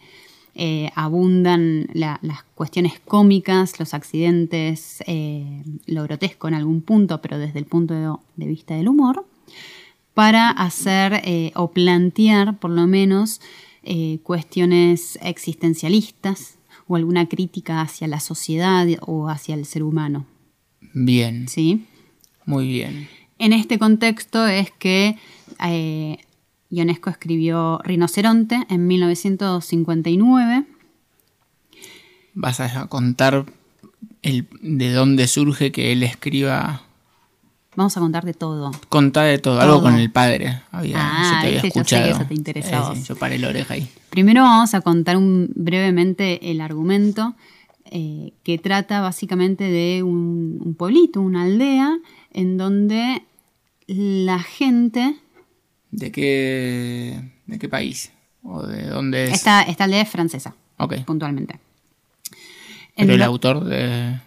[0.56, 7.38] eh, abundan la- las cuestiones cómicas, los accidentes, eh, lo grotesco en algún punto, pero
[7.38, 9.26] desde el punto de, de vista del humor,
[10.14, 13.41] para hacer eh, o plantear, por lo menos,
[14.24, 20.26] cuestiones existencialistas o alguna crítica hacia la sociedad o hacia el ser humano.
[20.93, 21.47] Bien.
[21.47, 21.86] ¿sí?
[22.45, 23.08] Muy bien.
[23.39, 25.18] En este contexto es que
[25.66, 26.18] eh,
[26.70, 30.65] Ionesco escribió Rinoceronte en 1959.
[32.36, 33.45] Vas a contar
[34.22, 36.84] el, de dónde surge que él escriba.
[37.76, 38.72] Vamos a contar de todo.
[38.89, 40.61] Contá de todo, algo con el padre.
[40.72, 42.11] Había, Ah, yo te había viste, yo sé que escuchado.
[42.11, 43.89] eso te interesa Eh, yo paré la oreja ahí.
[44.09, 47.36] Primero vamos a contar un- brevemente el argumento
[47.91, 51.97] eh, que trata básicamente de un, un pueblito, una aldea,
[52.34, 53.24] en donde
[53.88, 55.15] la gente...
[55.92, 58.12] ¿De qué, de qué país?
[58.44, 59.34] ¿O de dónde es?
[59.34, 61.04] Esta, esta aldea es francesa, Ok.
[61.06, 61.60] puntualmente.
[62.96, 64.20] Pero el autor de.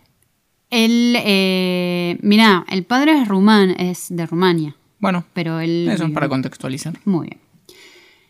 [0.71, 5.87] Él, eh, mirá, el padre es rumán, es de Rumania, Bueno, pero él...
[5.91, 6.99] eso es para contextualizar.
[7.05, 7.41] Muy bien.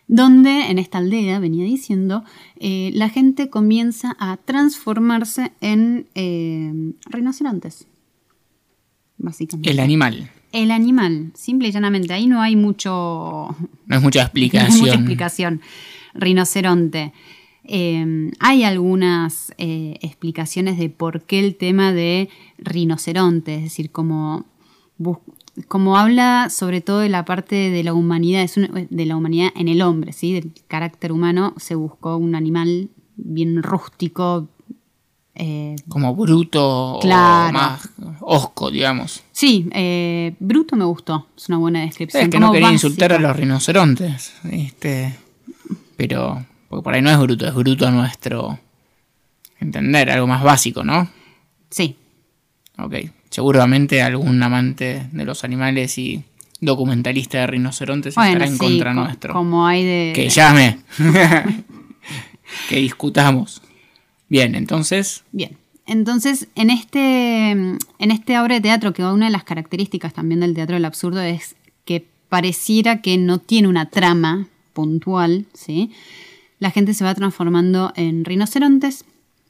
[0.07, 2.25] Donde en esta aldea, venía diciendo,
[2.59, 6.73] eh, la gente comienza a transformarse en eh,
[7.05, 7.87] rinocerontes.
[9.17, 9.71] Básicamente.
[9.71, 10.29] El animal.
[10.53, 12.13] El animal, simple y llanamente.
[12.13, 13.55] Ahí no hay mucho.
[13.87, 14.79] No es mucha no hay explicación.
[14.79, 15.61] mucha explicación.
[16.13, 17.11] Rinoceronte.
[17.65, 24.45] Eh, hay algunas eh, explicaciones de por qué el tema de rinoceronte, es decir, como,
[25.95, 29.81] habla sobre todo de la parte de la humanidad, es de la humanidad en el
[29.81, 30.33] hombre, ¿sí?
[30.33, 34.49] del carácter humano, se buscó un animal bien rústico,
[35.35, 37.49] eh, Como bruto Claro.
[37.49, 37.89] o más
[38.21, 39.23] osco, digamos.
[39.31, 42.23] sí, eh, bruto me gustó, es una buena descripción.
[42.23, 42.87] Es que no quería básica.
[42.87, 44.33] insultar a los rinocerontes.
[44.51, 45.15] Este,
[45.97, 48.59] pero, porque por ahí no es bruto, es bruto a nuestro
[49.59, 51.09] entender, algo más básico, ¿no?
[51.69, 51.95] Sí,
[52.77, 52.95] Ok.
[53.29, 56.23] Seguramente algún amante de los animales y
[56.59, 59.33] documentalista de rinocerontes bueno, estará en sí, contra co- nuestro.
[59.33, 60.11] como hay de...
[60.15, 60.79] Que llame.
[62.69, 63.61] que discutamos.
[64.33, 65.57] Bien, entonces, Bien.
[65.85, 70.55] Entonces, en este, en este obra de teatro, que una de las características también del
[70.55, 71.55] teatro del absurdo es
[71.85, 75.91] que pareciera que no tiene una trama puntual, ¿sí?
[76.57, 79.05] La gente se va transformando en rinocerontes,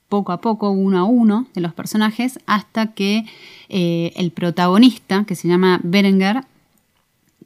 [0.10, 3.24] poco a poco, uno a uno de los personajes, hasta que
[3.70, 6.46] eh, el protagonista, que se llama Berengar,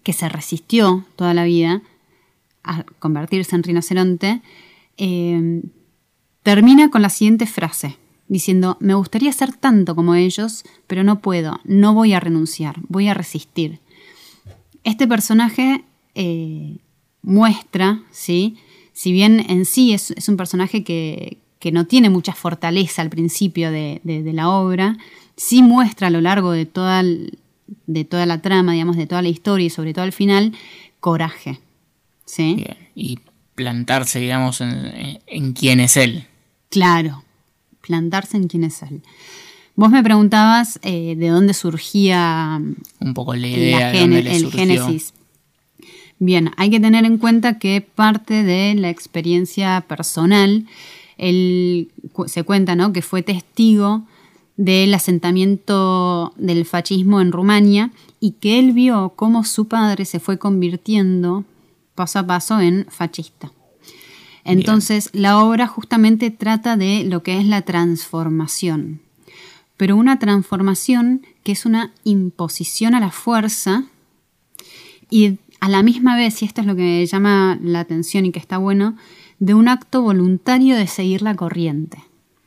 [0.01, 1.83] que se resistió toda la vida
[2.63, 4.41] a convertirse en rinoceronte,
[4.97, 5.61] eh,
[6.47, 7.97] termina con la siguiente frase,
[8.29, 13.09] diciendo, me gustaría ser tanto como ellos, pero no puedo, no voy a renunciar, voy
[13.09, 13.81] a resistir.
[14.85, 15.83] Este personaje
[16.15, 16.77] eh,
[17.21, 18.55] muestra, ¿sí?
[18.93, 21.39] si bien en sí es, un personaje que,
[21.73, 23.99] no tiene mucha fortaleza al principio de,
[24.33, 24.97] la obra,
[25.35, 27.03] sí muestra a lo largo de toda,
[28.25, 30.53] la trama, digamos, de toda la historia y sobre todo al final,
[31.01, 31.59] coraje.
[32.23, 32.65] ¿sí?
[32.95, 33.19] y
[33.53, 36.25] plantarse, digamos, en quién es él.
[36.69, 37.23] Claro,
[37.81, 39.01] plantarse en quién es él.
[39.75, 42.59] Vos me preguntabas eh, de dónde surgía
[42.99, 44.59] Un poco la idea la dónde el surgió.
[44.59, 45.13] génesis.
[46.19, 50.65] Bien, hay que tener en cuenta que parte de la experiencia personal,
[51.17, 51.91] él
[52.25, 52.91] se cuenta ¿no?
[52.91, 54.03] que fue testigo
[54.55, 60.39] del asentamiento del fascismo en Rumania y que él vio cómo su padre se fue
[60.39, 61.45] convirtiendo
[61.93, 63.51] paso a paso en fascista.
[64.47, 69.01] Entonces, la obra justamente trata de lo que es la transformación,
[69.75, 73.83] pero una transformación que es una imposición a la fuerza
[75.09, 78.31] y a la misma vez, y esto es lo que me llama la atención y
[78.31, 78.95] que está bueno,
[79.39, 81.97] de un acto voluntario de seguir la corriente.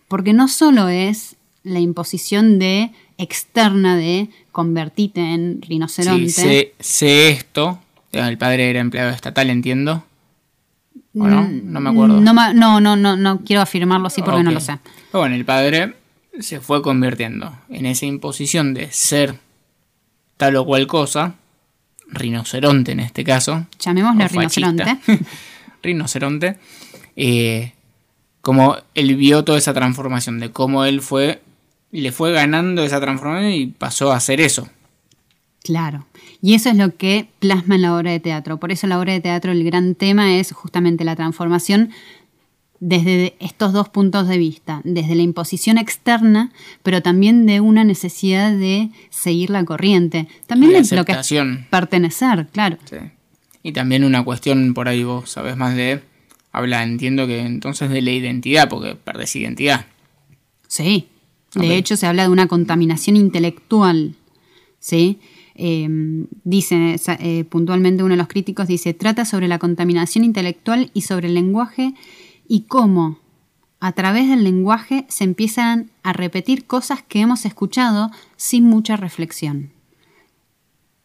[0.09, 6.31] Porque no solo es la imposición de externa de convertirte en rinoceronte.
[6.31, 7.79] Sí, sé, sé esto.
[8.13, 10.05] El padre era empleado estatal, entiendo.
[11.17, 11.49] ¿O no?
[11.49, 12.21] No me acuerdo.
[12.21, 14.79] Mm, No, no, no, no, no quiero afirmarlo así porque no lo sé.
[15.11, 15.95] Pero bueno, el padre
[16.39, 19.37] se fue convirtiendo en esa imposición de ser
[20.37, 21.35] tal o cual cosa,
[22.07, 23.67] rinoceronte en este caso.
[23.79, 24.99] Llamémosle rinoceronte.
[25.83, 26.59] rinoceronte.
[27.17, 27.73] eh,
[28.41, 31.43] como él vio toda esa transformación, de cómo él fue,
[31.91, 34.69] le fue ganando esa transformación y pasó a hacer eso.
[35.63, 36.07] Claro.
[36.43, 38.59] Y eso es lo que plasma en la obra de teatro.
[38.59, 41.91] Por eso la obra de teatro, el gran tema es justamente la transformación
[42.81, 46.51] desde estos dos puntos de vista, desde la imposición externa,
[46.83, 50.29] pero también de una necesidad de seguir la corriente.
[50.47, 51.33] También de lo que es
[51.69, 52.79] pertenecer, claro.
[52.89, 52.97] Sí.
[53.63, 56.01] Y también una cuestión, por ahí vos sabés más de...
[56.53, 59.87] Habla, entiendo que entonces de la identidad, porque perdés identidad.
[60.67, 61.07] Sí.
[61.55, 64.15] De hecho, se habla de una contaminación intelectual.
[64.81, 65.21] ¿sí?
[65.63, 65.87] Eh,
[66.45, 71.29] dice eh, puntualmente uno de los críticos, dice, trata sobre la contaminación intelectual y sobre
[71.29, 71.93] el lenguaje
[72.49, 73.19] y cómo
[73.79, 79.71] a través del lenguaje se empiezan a repetir cosas que hemos escuchado sin mucha reflexión.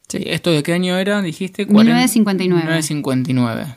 [0.08, 1.22] Sí, ¿esto de qué año era?
[1.22, 2.62] Dijiste 1959.
[2.64, 3.76] 1959.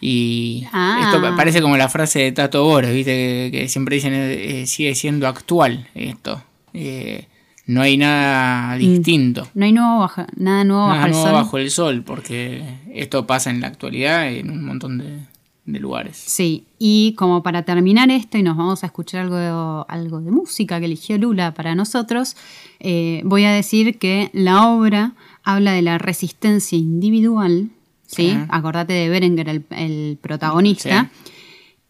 [0.00, 1.02] Y Ah.
[1.04, 3.12] esto pa- parece como la frase de Tato Bores, ¿viste?
[3.12, 6.42] Que, que siempre dicen eh, eh, sigue siendo actual esto.
[6.72, 7.26] Eh,
[7.72, 9.48] no hay nada distinto.
[9.54, 11.32] No hay nuevo bajo- nada nuevo Nada bajo el nuevo sol.
[11.34, 15.18] bajo el sol, porque esto pasa en la actualidad en un montón de,
[15.66, 16.16] de lugares.
[16.16, 20.78] Sí, y como para terminar esto y nos vamos a escuchar algo, algo de música
[20.80, 22.36] que eligió Lula para nosotros,
[22.80, 25.12] eh, voy a decir que la obra
[25.44, 27.70] habla de la resistencia individual,
[28.06, 28.36] ¿sí?
[28.48, 31.10] Acordate de Berenguer, el, el protagonista,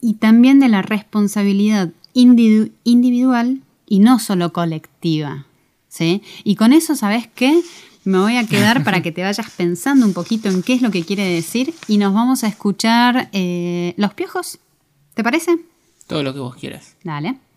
[0.01, 5.47] y también de la responsabilidad individu- individual y no solo colectiva,
[5.91, 6.23] ¿sí?
[6.45, 7.61] Y con eso, ¿sabes qué?
[8.05, 10.91] Me voy a quedar para que te vayas pensando un poquito en qué es lo
[10.91, 14.59] que quiere decir y nos vamos a escuchar eh, Los Piojos.
[15.13, 15.59] ¿Te parece?
[16.07, 16.97] Todo lo que vos quieras.
[17.05, 17.50] Dale.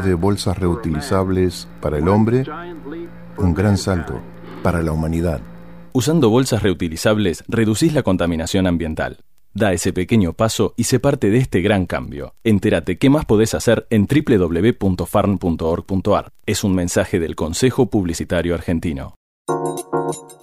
[0.00, 2.44] De bolsas reutilizables para el hombre,
[3.36, 4.20] un gran salto
[4.62, 5.40] para la humanidad.
[5.92, 9.18] Usando bolsas reutilizables reducís la contaminación ambiental.
[9.54, 12.34] Da ese pequeño paso y sé parte de este gran cambio.
[12.42, 16.32] Entérate qué más podés hacer en www.farm.org.ar.
[16.46, 19.14] Es un mensaje del Consejo Publicitario Argentino.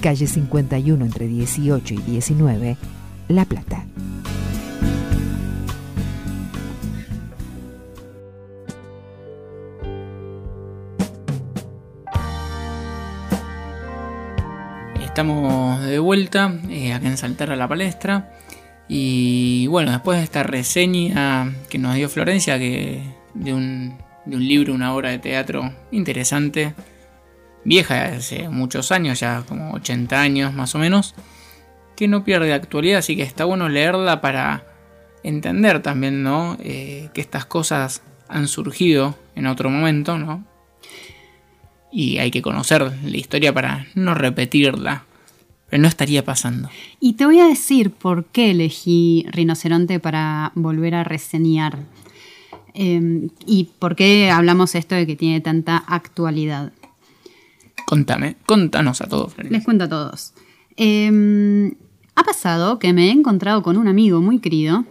[0.00, 2.76] calle 51 entre 18 y 19,
[3.28, 3.84] La Plata.
[15.04, 18.32] Estamos de vuelta eh, acá en Saltar a la Palestra.
[18.88, 23.02] Y bueno, después de esta reseña que nos dio Florencia, que
[23.34, 26.74] de un, de un libro, una obra de teatro interesante,
[27.64, 31.14] vieja hace muchos años, ya como 80 años más o menos,
[31.96, 34.64] que no pierde actualidad, así que está bueno leerla para
[35.22, 36.56] entender también, ¿no?
[36.60, 40.44] Eh, que estas cosas han surgido en otro momento, ¿no?
[41.90, 45.04] Y hay que conocer la historia para no repetirla.
[45.68, 46.68] Pero no estaría pasando.
[47.00, 51.78] Y te voy a decir por qué elegí Rinoceronte para volver a reseñar.
[52.74, 56.72] Eh, y por qué hablamos esto de que tiene tanta actualidad.
[57.86, 59.34] Contame, contanos a todos.
[59.34, 59.58] Florencia.
[59.58, 60.32] Les cuento a todos.
[60.76, 61.72] Eh,
[62.14, 64.84] ha pasado que me he encontrado con un amigo muy querido,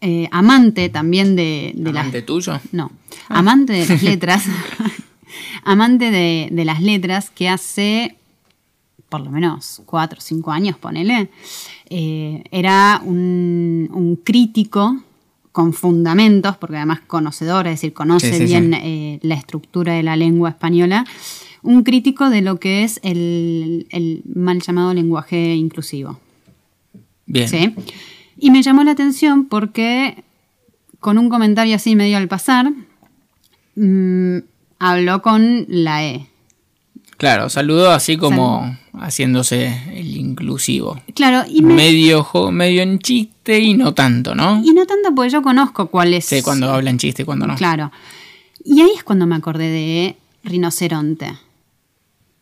[0.00, 2.02] eh, amante también de, de las...
[2.02, 2.60] ¿Amante tuyo?
[2.72, 2.90] No,
[3.28, 4.44] amante de las letras,
[5.64, 8.16] amante de, de las letras que hace
[9.08, 11.30] por lo menos cuatro o cinco años, ponele,
[11.88, 14.96] eh, era un, un crítico
[15.56, 18.78] con fundamentos, porque además conocedor, es decir, conoce Sí, sí, bien sí.
[18.82, 21.06] eh, la estructura de la lengua española,
[21.62, 26.20] un crítico de lo que es el, el mal llamado lenguaje inclusivo.
[27.24, 27.74] Bien.
[28.36, 30.24] Y me llamó la atención porque
[31.00, 32.70] con un comentario así medio al pasar,
[33.76, 34.36] mm,
[34.78, 36.26] habló con la E.
[37.16, 41.00] Claro, saludó así como haciéndose el inclusivo.
[41.14, 44.62] Claro, y me- Medio, jo- medio en chiste y no tanto, ¿no?
[44.64, 46.26] Y no tanto porque yo conozco cuál es.
[46.26, 47.54] Sé cuando habla en chiste y cuando no.
[47.56, 47.90] Claro.
[48.64, 51.32] Y ahí es cuando me acordé de Rinoceronte.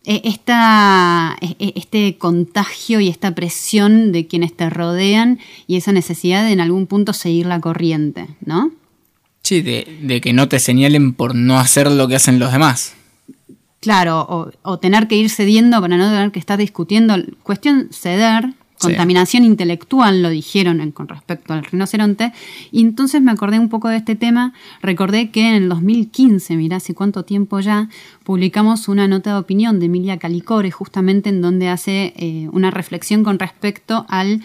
[0.06, 5.92] Eh, esta- e- e- este contagio y esta presión de quienes te rodean y esa
[5.92, 8.70] necesidad de en algún punto seguir la corriente, ¿no?
[9.42, 12.94] Sí, de, de que no te señalen por no hacer lo que hacen los demás.
[13.84, 17.14] Claro, o, o tener que ir cediendo para no tener que estar discutiendo.
[17.42, 22.32] Cuestión ceder, contaminación intelectual, lo dijeron en- con respecto al rinoceronte.
[22.72, 24.52] Y entonces me acordé un poco de este tema.
[24.82, 27.88] Recordé que en el 2015, mirá hace cuánto tiempo ya,
[28.24, 33.24] publicamos una nota de opinión de Emilia Calicore, justamente en donde hace eh, una reflexión
[33.24, 34.42] con respecto al.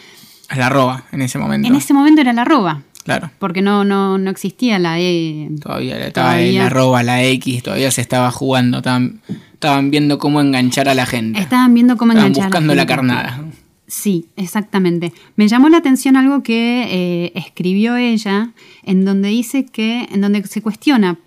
[0.48, 1.68] A la arroba en ese momento.
[1.68, 3.32] En ese momento era la arroba, Claro.
[3.39, 5.50] porque no, no, no existía la E.
[5.62, 6.62] Todavía estaba Todavía.
[6.62, 8.78] el arroba, la X, todavía se estaba jugando.
[8.78, 9.22] Estaban,
[9.54, 11.39] estaban viendo cómo enganchar a la gente.
[11.39, 12.93] Estaban viendo cómo Estaban enganchar a buscando la gente.
[12.95, 13.43] carnada.
[13.88, 15.14] Sí, exactamente.
[15.36, 18.52] Me llamó la atención algo que eh, escribió ella,
[18.84, 21.18] en donde dice que, en donde se cuestiona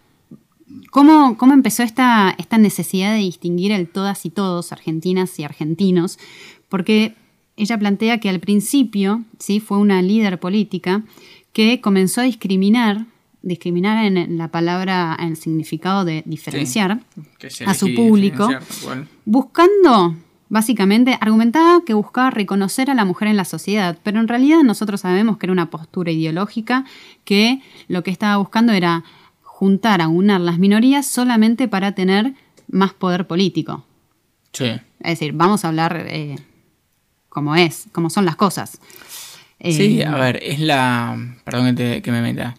[0.90, 6.18] cómo, cómo empezó esta, esta necesidad de distinguir el todas y todos, argentinas y argentinos,
[6.68, 7.14] porque
[7.56, 11.02] ella plantea que al principio, sí, fue una líder política
[11.52, 13.06] que comenzó a discriminar,
[13.42, 17.00] discriminar en, la palabra, en el significado de diferenciar
[17.66, 18.48] a su público,
[19.24, 20.16] buscando,
[20.48, 25.02] básicamente, argumentaba que buscaba reconocer a la mujer en la sociedad, pero en realidad nosotros
[25.02, 26.84] sabemos que era una postura ideológica
[27.24, 29.04] que lo que estaba buscando era
[29.42, 32.34] juntar, aunar las minorías solamente para tener
[32.68, 33.84] más poder político.
[34.52, 34.70] Sí.
[35.00, 36.36] Es decir, vamos a hablar eh,
[37.28, 38.80] como es, como son las cosas.
[39.62, 41.16] Eh, Sí, a ver, es la.
[41.44, 42.56] Perdón que, te- que me meta.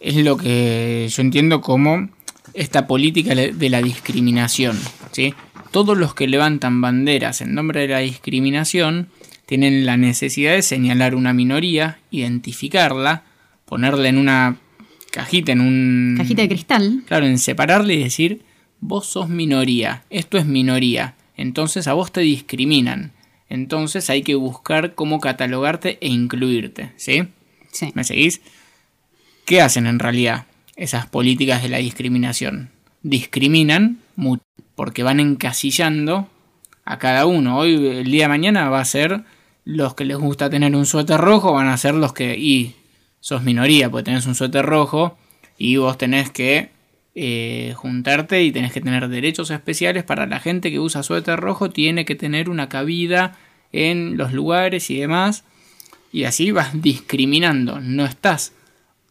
[0.00, 2.08] Es lo que yo entiendo como
[2.54, 4.78] esta política de la discriminación.
[5.12, 5.34] ¿sí?
[5.70, 9.08] Todos los que levantan banderas en nombre de la discriminación
[9.46, 13.22] tienen la necesidad de señalar una minoría, identificarla,
[13.66, 14.56] ponerla en una
[15.12, 16.14] cajita, en un.
[16.16, 17.02] Cajita de cristal.
[17.06, 18.42] Claro, en separarle y decir,
[18.80, 23.12] vos sos minoría, esto es minoría, entonces a vos te discriminan.
[23.50, 27.24] Entonces hay que buscar cómo catalogarte e incluirte, ¿sí?
[27.72, 27.90] Sí.
[27.94, 28.40] ¿Me seguís?
[29.44, 30.46] ¿Qué hacen en realidad
[30.76, 32.70] esas políticas de la discriminación?
[33.02, 34.44] Discriminan mucho
[34.76, 36.28] porque van encasillando
[36.84, 37.58] a cada uno.
[37.58, 39.24] Hoy, el día de mañana, va a ser
[39.64, 42.38] los que les gusta tener un suéter rojo, van a ser los que.
[42.38, 42.76] Y
[43.18, 45.18] sos minoría, porque tenés un suéter rojo
[45.58, 46.70] y vos tenés que
[47.22, 51.68] eh, juntarte y tenés que tener derechos especiales para la gente que usa suéter rojo,
[51.68, 53.36] tiene que tener una cabida
[53.72, 55.44] en los lugares y demás.
[56.12, 58.54] Y así vas discriminando, no estás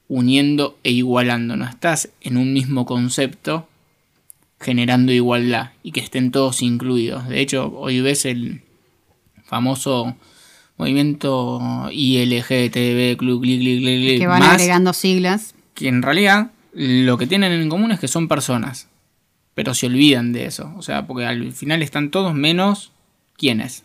[0.07, 3.70] uniendo e igualando, no estás en un mismo concepto
[4.60, 7.30] generando igualdad y que estén todos incluidos.
[7.30, 8.64] De hecho, hoy ves el
[9.43, 10.16] famoso
[10.78, 15.53] movimiento ILGTB, club, clic, clic, clic, clic, que van más, agregando siglas.
[15.76, 16.49] que en realidad
[16.82, 18.88] lo que tienen en común es que son personas,
[19.54, 22.94] pero se olvidan de eso, o sea, porque al final están todos menos
[23.36, 23.84] quiénes.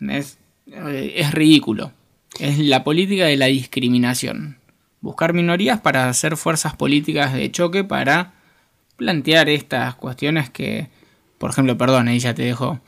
[0.00, 0.38] Es,
[0.68, 1.92] eh, es ridículo.
[2.40, 4.56] Es la política de la discriminación.
[5.02, 8.32] Buscar minorías para hacer fuerzas políticas de choque para
[8.96, 10.88] plantear estas cuestiones que,
[11.36, 12.80] por ejemplo, perdón, ahí ya te dejo.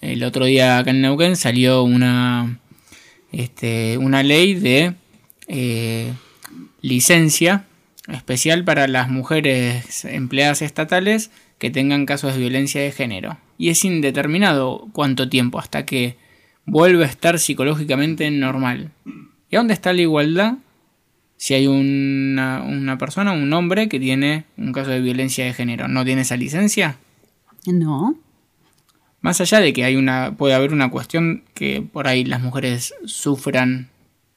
[0.00, 2.58] El otro día acá en Neuquén salió una,
[3.30, 4.94] este, una ley de
[5.46, 6.12] eh,
[6.80, 7.67] licencia
[8.08, 13.38] especial para las mujeres empleadas estatales que tengan casos de violencia de género.
[13.58, 16.16] Y es indeterminado cuánto tiempo hasta que
[16.64, 18.92] vuelve a estar psicológicamente normal.
[19.50, 20.54] ¿Y a dónde está la igualdad?
[21.36, 25.88] Si hay una, una persona, un hombre que tiene un caso de violencia de género,
[25.88, 26.98] ¿no tiene esa licencia?
[27.66, 28.16] No.
[29.20, 32.94] Más allá de que hay una, puede haber una cuestión que por ahí las mujeres
[33.04, 33.88] sufran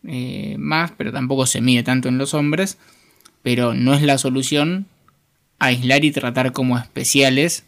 [0.03, 2.77] eh, más, pero tampoco se mide tanto en los hombres,
[3.41, 4.85] pero no es la solución
[5.59, 7.63] aislar y tratar como especiales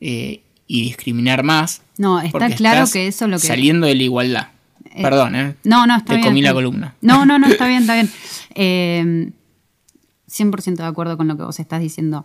[0.00, 1.82] eh, y discriminar más.
[1.96, 3.46] No, está claro que eso es lo que.
[3.46, 4.48] Saliendo de la igualdad.
[4.86, 5.54] Eh, Perdón, ¿eh?
[5.64, 6.28] No, no, está Te bien.
[6.28, 6.94] comí está la columna.
[7.00, 8.10] No, no, no, está bien, está bien.
[8.54, 9.30] Eh,
[10.28, 12.24] 100% de acuerdo con lo que vos estás diciendo.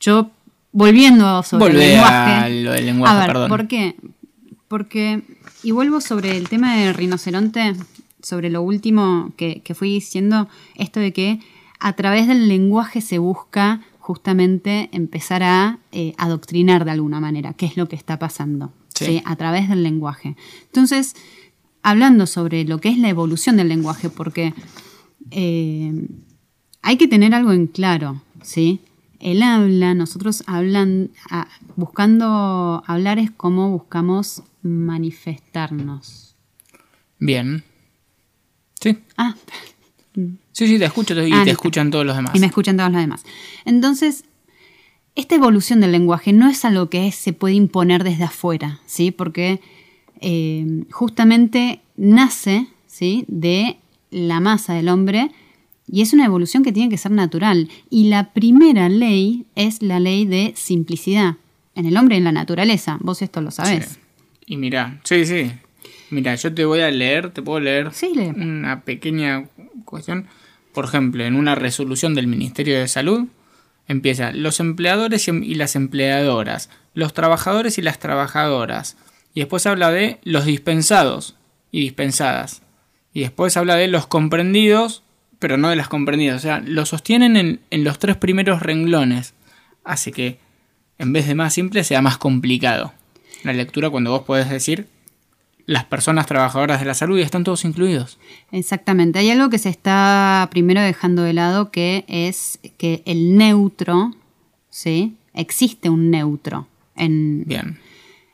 [0.00, 0.30] Yo,
[0.72, 2.32] volviendo sobre el Volvé lenguaje.
[2.32, 3.48] a lo del lenguaje, a ver, perdón.
[3.48, 3.96] ¿por qué?
[4.68, 5.22] Porque,
[5.62, 7.74] y vuelvo sobre el tema del rinoceronte,
[8.22, 11.40] sobre lo último que, que fui diciendo, esto de que
[11.82, 17.66] a través del lenguaje se busca justamente empezar a eh, adoctrinar de alguna manera, qué
[17.66, 19.04] es lo que está pasando, Sí.
[19.06, 19.22] ¿sí?
[19.24, 20.36] a través del lenguaje.
[20.66, 21.14] Entonces,
[21.82, 24.54] hablando sobre lo que es la evolución del lenguaje, porque
[25.30, 26.06] eh,
[26.82, 28.80] hay que tener algo en claro, ¿sí?
[29.20, 36.34] El habla, nosotros hablan, a- buscando hablar es como buscamos manifestarnos.
[37.18, 37.62] Bien.
[38.80, 38.98] Sí.
[39.16, 39.34] Ah,
[40.14, 42.34] Sí, sí, te escucho y Ah, te escuchan todos los demás.
[42.34, 43.24] y me escuchan todos los demás.
[43.64, 44.24] Entonces,
[45.14, 49.10] esta evolución del lenguaje no es algo que se puede imponer desde afuera, ¿sí?
[49.10, 49.60] Porque
[50.20, 53.24] eh, justamente nace, ¿sí?
[53.28, 53.76] De
[54.10, 55.30] la masa del hombre
[55.90, 57.68] y es una evolución que tiene que ser natural.
[57.90, 61.36] Y la primera ley es la ley de simplicidad
[61.74, 62.98] en el hombre y en la naturaleza.
[63.00, 63.86] Vos esto lo sabés.
[63.86, 63.98] Sí.
[64.46, 65.50] Y mira, sí, sí.
[66.10, 69.46] Mira, yo te voy a leer, te puedo leer Sí, una pequeña
[69.92, 70.26] cuestión.
[70.74, 73.28] Por ejemplo, en una resolución del Ministerio de Salud
[73.86, 78.96] empieza los empleadores y em- y las empleadoras, los trabajadores y las trabajadoras.
[79.34, 81.36] Y después habla de los dispensados
[81.70, 82.62] y dispensadas.
[83.14, 85.02] Y después habla de los comprendidos,
[85.38, 86.36] pero no de las comprendidas.
[86.36, 89.34] O sea, lo sostienen en, en los tres primeros renglones.
[89.84, 90.38] Hace que,
[90.98, 92.94] en vez de más simple, sea más complicado.
[93.42, 94.86] La lectura cuando vos podés decir
[95.66, 98.18] las personas trabajadoras de la salud y están todos incluidos.
[98.50, 99.18] Exactamente.
[99.18, 104.12] Hay algo que se está primero dejando de lado que es que el neutro,
[104.70, 105.16] ¿sí?
[105.34, 107.78] Existe un neutro en, Bien.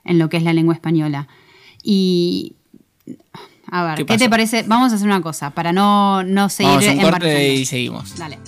[0.05, 1.29] en lo que es la lengua española.
[1.83, 2.55] Y.
[3.71, 4.65] A ver, ¿Qué ¿qué, te parece?
[4.67, 8.17] Vamos a hacer una cosa, para no, no seguir Vamos a un corte y seguimos.
[8.17, 8.39] Dale.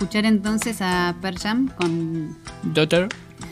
[0.00, 3.08] Escuchar entonces a Per Jam con Daughter.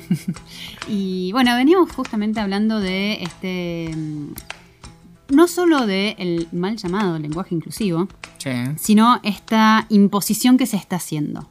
[0.89, 3.91] Y bueno, veníamos justamente hablando de este.
[3.95, 4.33] mm,
[5.35, 8.51] No solo de el mal llamado lenguaje inclusivo, Sí.
[8.79, 11.47] sino esta imposición que se está haciendo.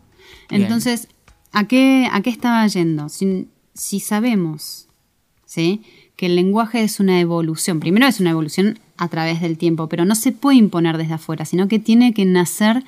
[0.50, 0.64] Bien.
[0.64, 1.10] Entonces,
[1.52, 3.10] ¿a qué, a qué estaba yendo?
[3.10, 4.88] Si, si sabemos
[5.46, 5.84] ¿sí?
[6.16, 10.06] que el lenguaje es una evolución, primero es una evolución a través del tiempo, pero
[10.06, 12.84] no se puede imponer desde afuera, sino que tiene que nacer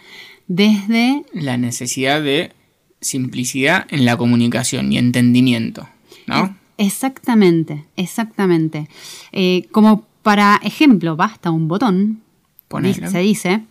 [0.49, 2.51] desde La necesidad de
[2.99, 5.87] simplicidad en la comunicación y entendimiento.
[6.27, 6.53] ¿No?
[6.77, 8.89] Exactamente, exactamente.
[9.31, 12.21] Eh, como para ejemplo, basta un botón,
[12.67, 13.09] Ponele.
[13.09, 13.61] se dice,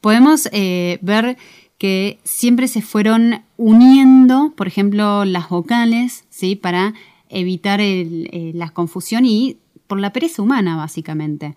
[0.00, 1.36] podemos eh, ver
[1.78, 6.54] que siempre se fueron uniendo, por ejemplo, las vocales, ¿sí?
[6.56, 6.94] Para
[7.28, 9.56] evitar el- eh, la confusión y
[9.86, 11.54] por la pereza humana, básicamente.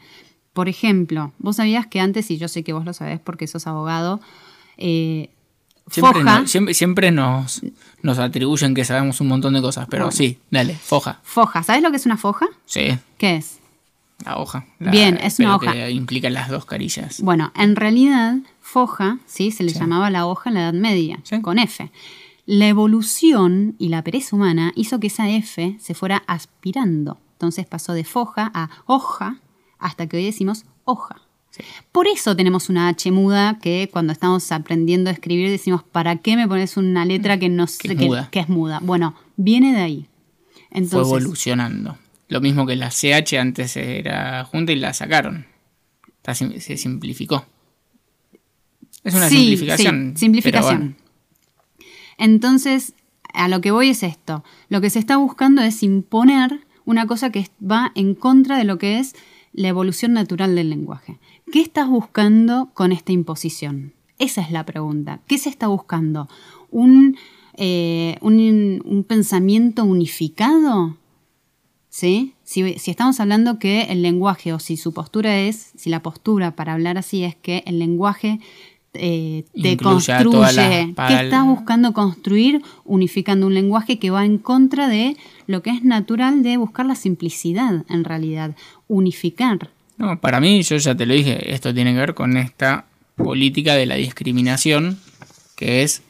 [0.56, 3.68] Por ejemplo, vos sabías que antes, y yo sé que vos lo sabés porque sos
[3.68, 4.22] abogado,
[4.78, 5.30] eh,
[5.91, 7.62] Siempre, foja, no- siempre, siempre nos,
[8.01, 10.16] nos atribuyen que sabemos un montón de cosas, pero Bueno.
[10.18, 11.20] sí, dale, foja.
[11.24, 12.47] foja, ¿sabes lo que es una foja?
[12.66, 13.60] Sí, ¿Qué es?
[14.26, 14.66] la hoja.
[14.80, 15.74] La- Bien, es una hoja.
[15.74, 17.20] que implica las dos carillas.
[17.22, 19.51] Bueno, en realidad, foja, ¿sí?
[19.51, 19.80] Se le Sí.
[19.80, 21.41] llamaba la hoja en la Edad Media, Sí.
[21.41, 21.91] con F.
[22.45, 27.20] La evolución y la pereza humana hizo que esa F se fuera aspirando.
[27.34, 29.36] Entonces pasó de foja a hoja
[29.80, 31.22] hasta que hoy decimos hoja.
[31.94, 36.36] Por eso tenemos una H muda que cuando estamos aprendiendo a escribir decimos, ¿para qué
[36.36, 38.30] me pones una letra que no sé es que, muda.
[38.30, 38.80] que es muda?
[38.84, 40.08] Bueno, viene de ahí.
[40.52, 41.98] Fue Entonces, evolucionando.
[42.28, 45.46] Lo mismo que la CH antes era junta y la sacaron.
[46.60, 47.46] Se simplificó.
[49.04, 50.14] Es una Sí, simplificación.
[50.16, 50.78] sí, simplificación.
[50.78, 50.96] bueno.
[52.18, 52.94] Entonces,
[53.34, 54.44] a lo que voy es esto.
[54.70, 58.78] Lo que se está buscando es imponer una cosa que va en contra de lo
[58.78, 59.16] que es
[59.56, 61.18] la evolución natural del lenguaje.
[61.51, 63.93] ¿Qué estás buscando con esta imposición?
[64.20, 65.22] Esa es la pregunta.
[65.28, 66.28] ¿Qué se está buscando?
[66.72, 67.18] ¿Un,
[67.56, 70.97] eh, un, pensamiento unificado?
[71.89, 72.34] ¿Sí?
[72.43, 76.74] Si, estamos hablando que el lenguaje, o si su postura es, si la postura para
[76.74, 78.39] hablar así es que el lenguaje
[78.98, 80.93] eh, te construye.
[81.08, 85.18] ¿Qué estás buscando construir unificando un lenguaje que va en contra de
[85.48, 88.56] lo que es natural de buscar la simplicidad en realidad?
[88.88, 89.70] Unificar.
[89.98, 92.86] No, para mí, yo ya te lo dije, esto tiene que ver con esta
[93.16, 95.00] política de la discriminación,
[95.56, 96.04] que es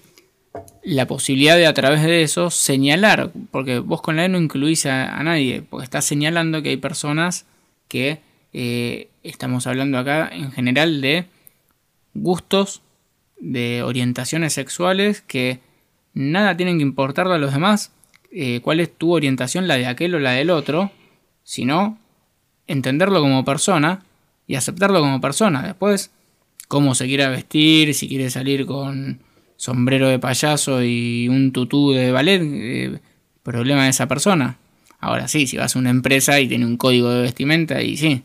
[0.83, 4.85] la posibilidad de a través de eso señalar, porque vos con la E no incluís
[4.85, 7.45] a, nadie, porque estás señalando que hay personas
[7.87, 8.19] que
[8.53, 11.25] eh, estamos hablando acá en general de
[12.15, 12.81] gustos,
[13.39, 15.59] de orientaciones sexuales que
[16.13, 17.91] nada tienen que importarle a los demás
[18.31, 20.91] eh, cuál es tu orientación, la de aquel o la del otro,
[21.43, 21.97] sino
[22.67, 24.03] entenderlo como persona
[24.47, 25.61] y aceptarlo como persona.
[25.61, 26.11] Después,
[26.67, 29.19] cómo se quiera vestir, si quiere salir con
[29.57, 32.99] sombrero de payaso y un tutú de ballet, eh,
[33.43, 34.57] problema de esa persona.
[34.99, 38.23] Ahora sí, si vas a una empresa y tiene un código de vestimenta, y sí,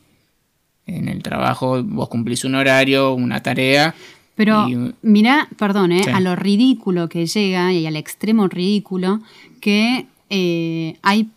[0.96, 3.94] en el trabajo vos cumplís un horario, una tarea.
[4.34, 4.66] Pero
[5.02, 9.20] mira, perdón, eh, a lo ridículo que llega y al extremo ridículo
[9.60, 11.28] que eh, hay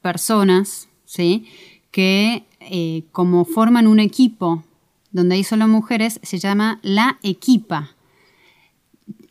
[0.00, 1.46] personas, ¿sí?
[1.90, 4.62] Que eh, como forman un equipo
[5.10, 7.90] donde hay solo mujeres, se llama la equipa.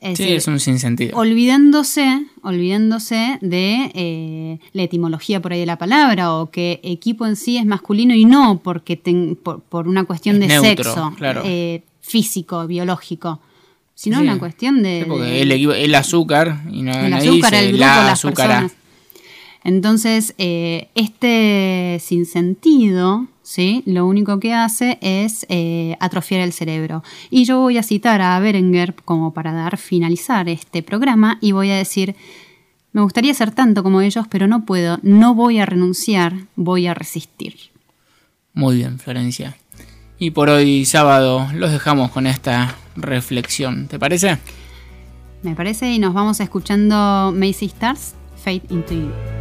[0.01, 1.17] Sí, es un sinsentido.
[1.17, 7.35] Olvidándose, olvidándose de eh, la etimología por ahí de la palabra, o que equipo en
[7.35, 8.97] sí es masculino y no porque
[9.43, 13.39] por, una cuestión de sexo eh, físico, biológico,
[13.95, 15.01] sino una cuestión de.
[15.41, 18.71] el, azúcar y no el azúcar, el grupo, las personas.
[19.63, 23.83] Entonces, eh, este sinsentido ¿sí?
[23.85, 27.03] lo único que hace es eh, atrofiar el cerebro.
[27.29, 31.71] Y yo voy a citar a Berenguer como para dar finalizar este programa y voy
[31.71, 32.15] a decir,
[32.93, 36.93] me gustaría ser tanto como ellos, pero no puedo, no voy a renunciar, voy a
[36.93, 37.55] resistir.
[38.53, 39.57] Muy bien, Florencia.
[40.17, 44.37] Y por hoy sábado los dejamos con esta reflexión, ¿te parece?
[45.43, 49.38] Me parece y nos vamos escuchando Macy Stars, Fate into You.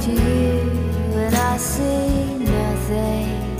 [0.00, 0.60] To you
[1.24, 3.56] and I see nothing.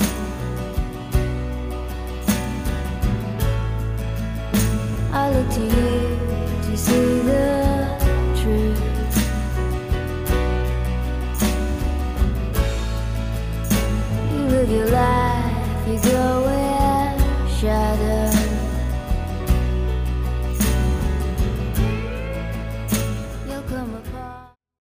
[5.12, 5.98] I look to you
[6.62, 7.46] to see the
[8.40, 8.80] truth.
[14.32, 15.27] You live your life.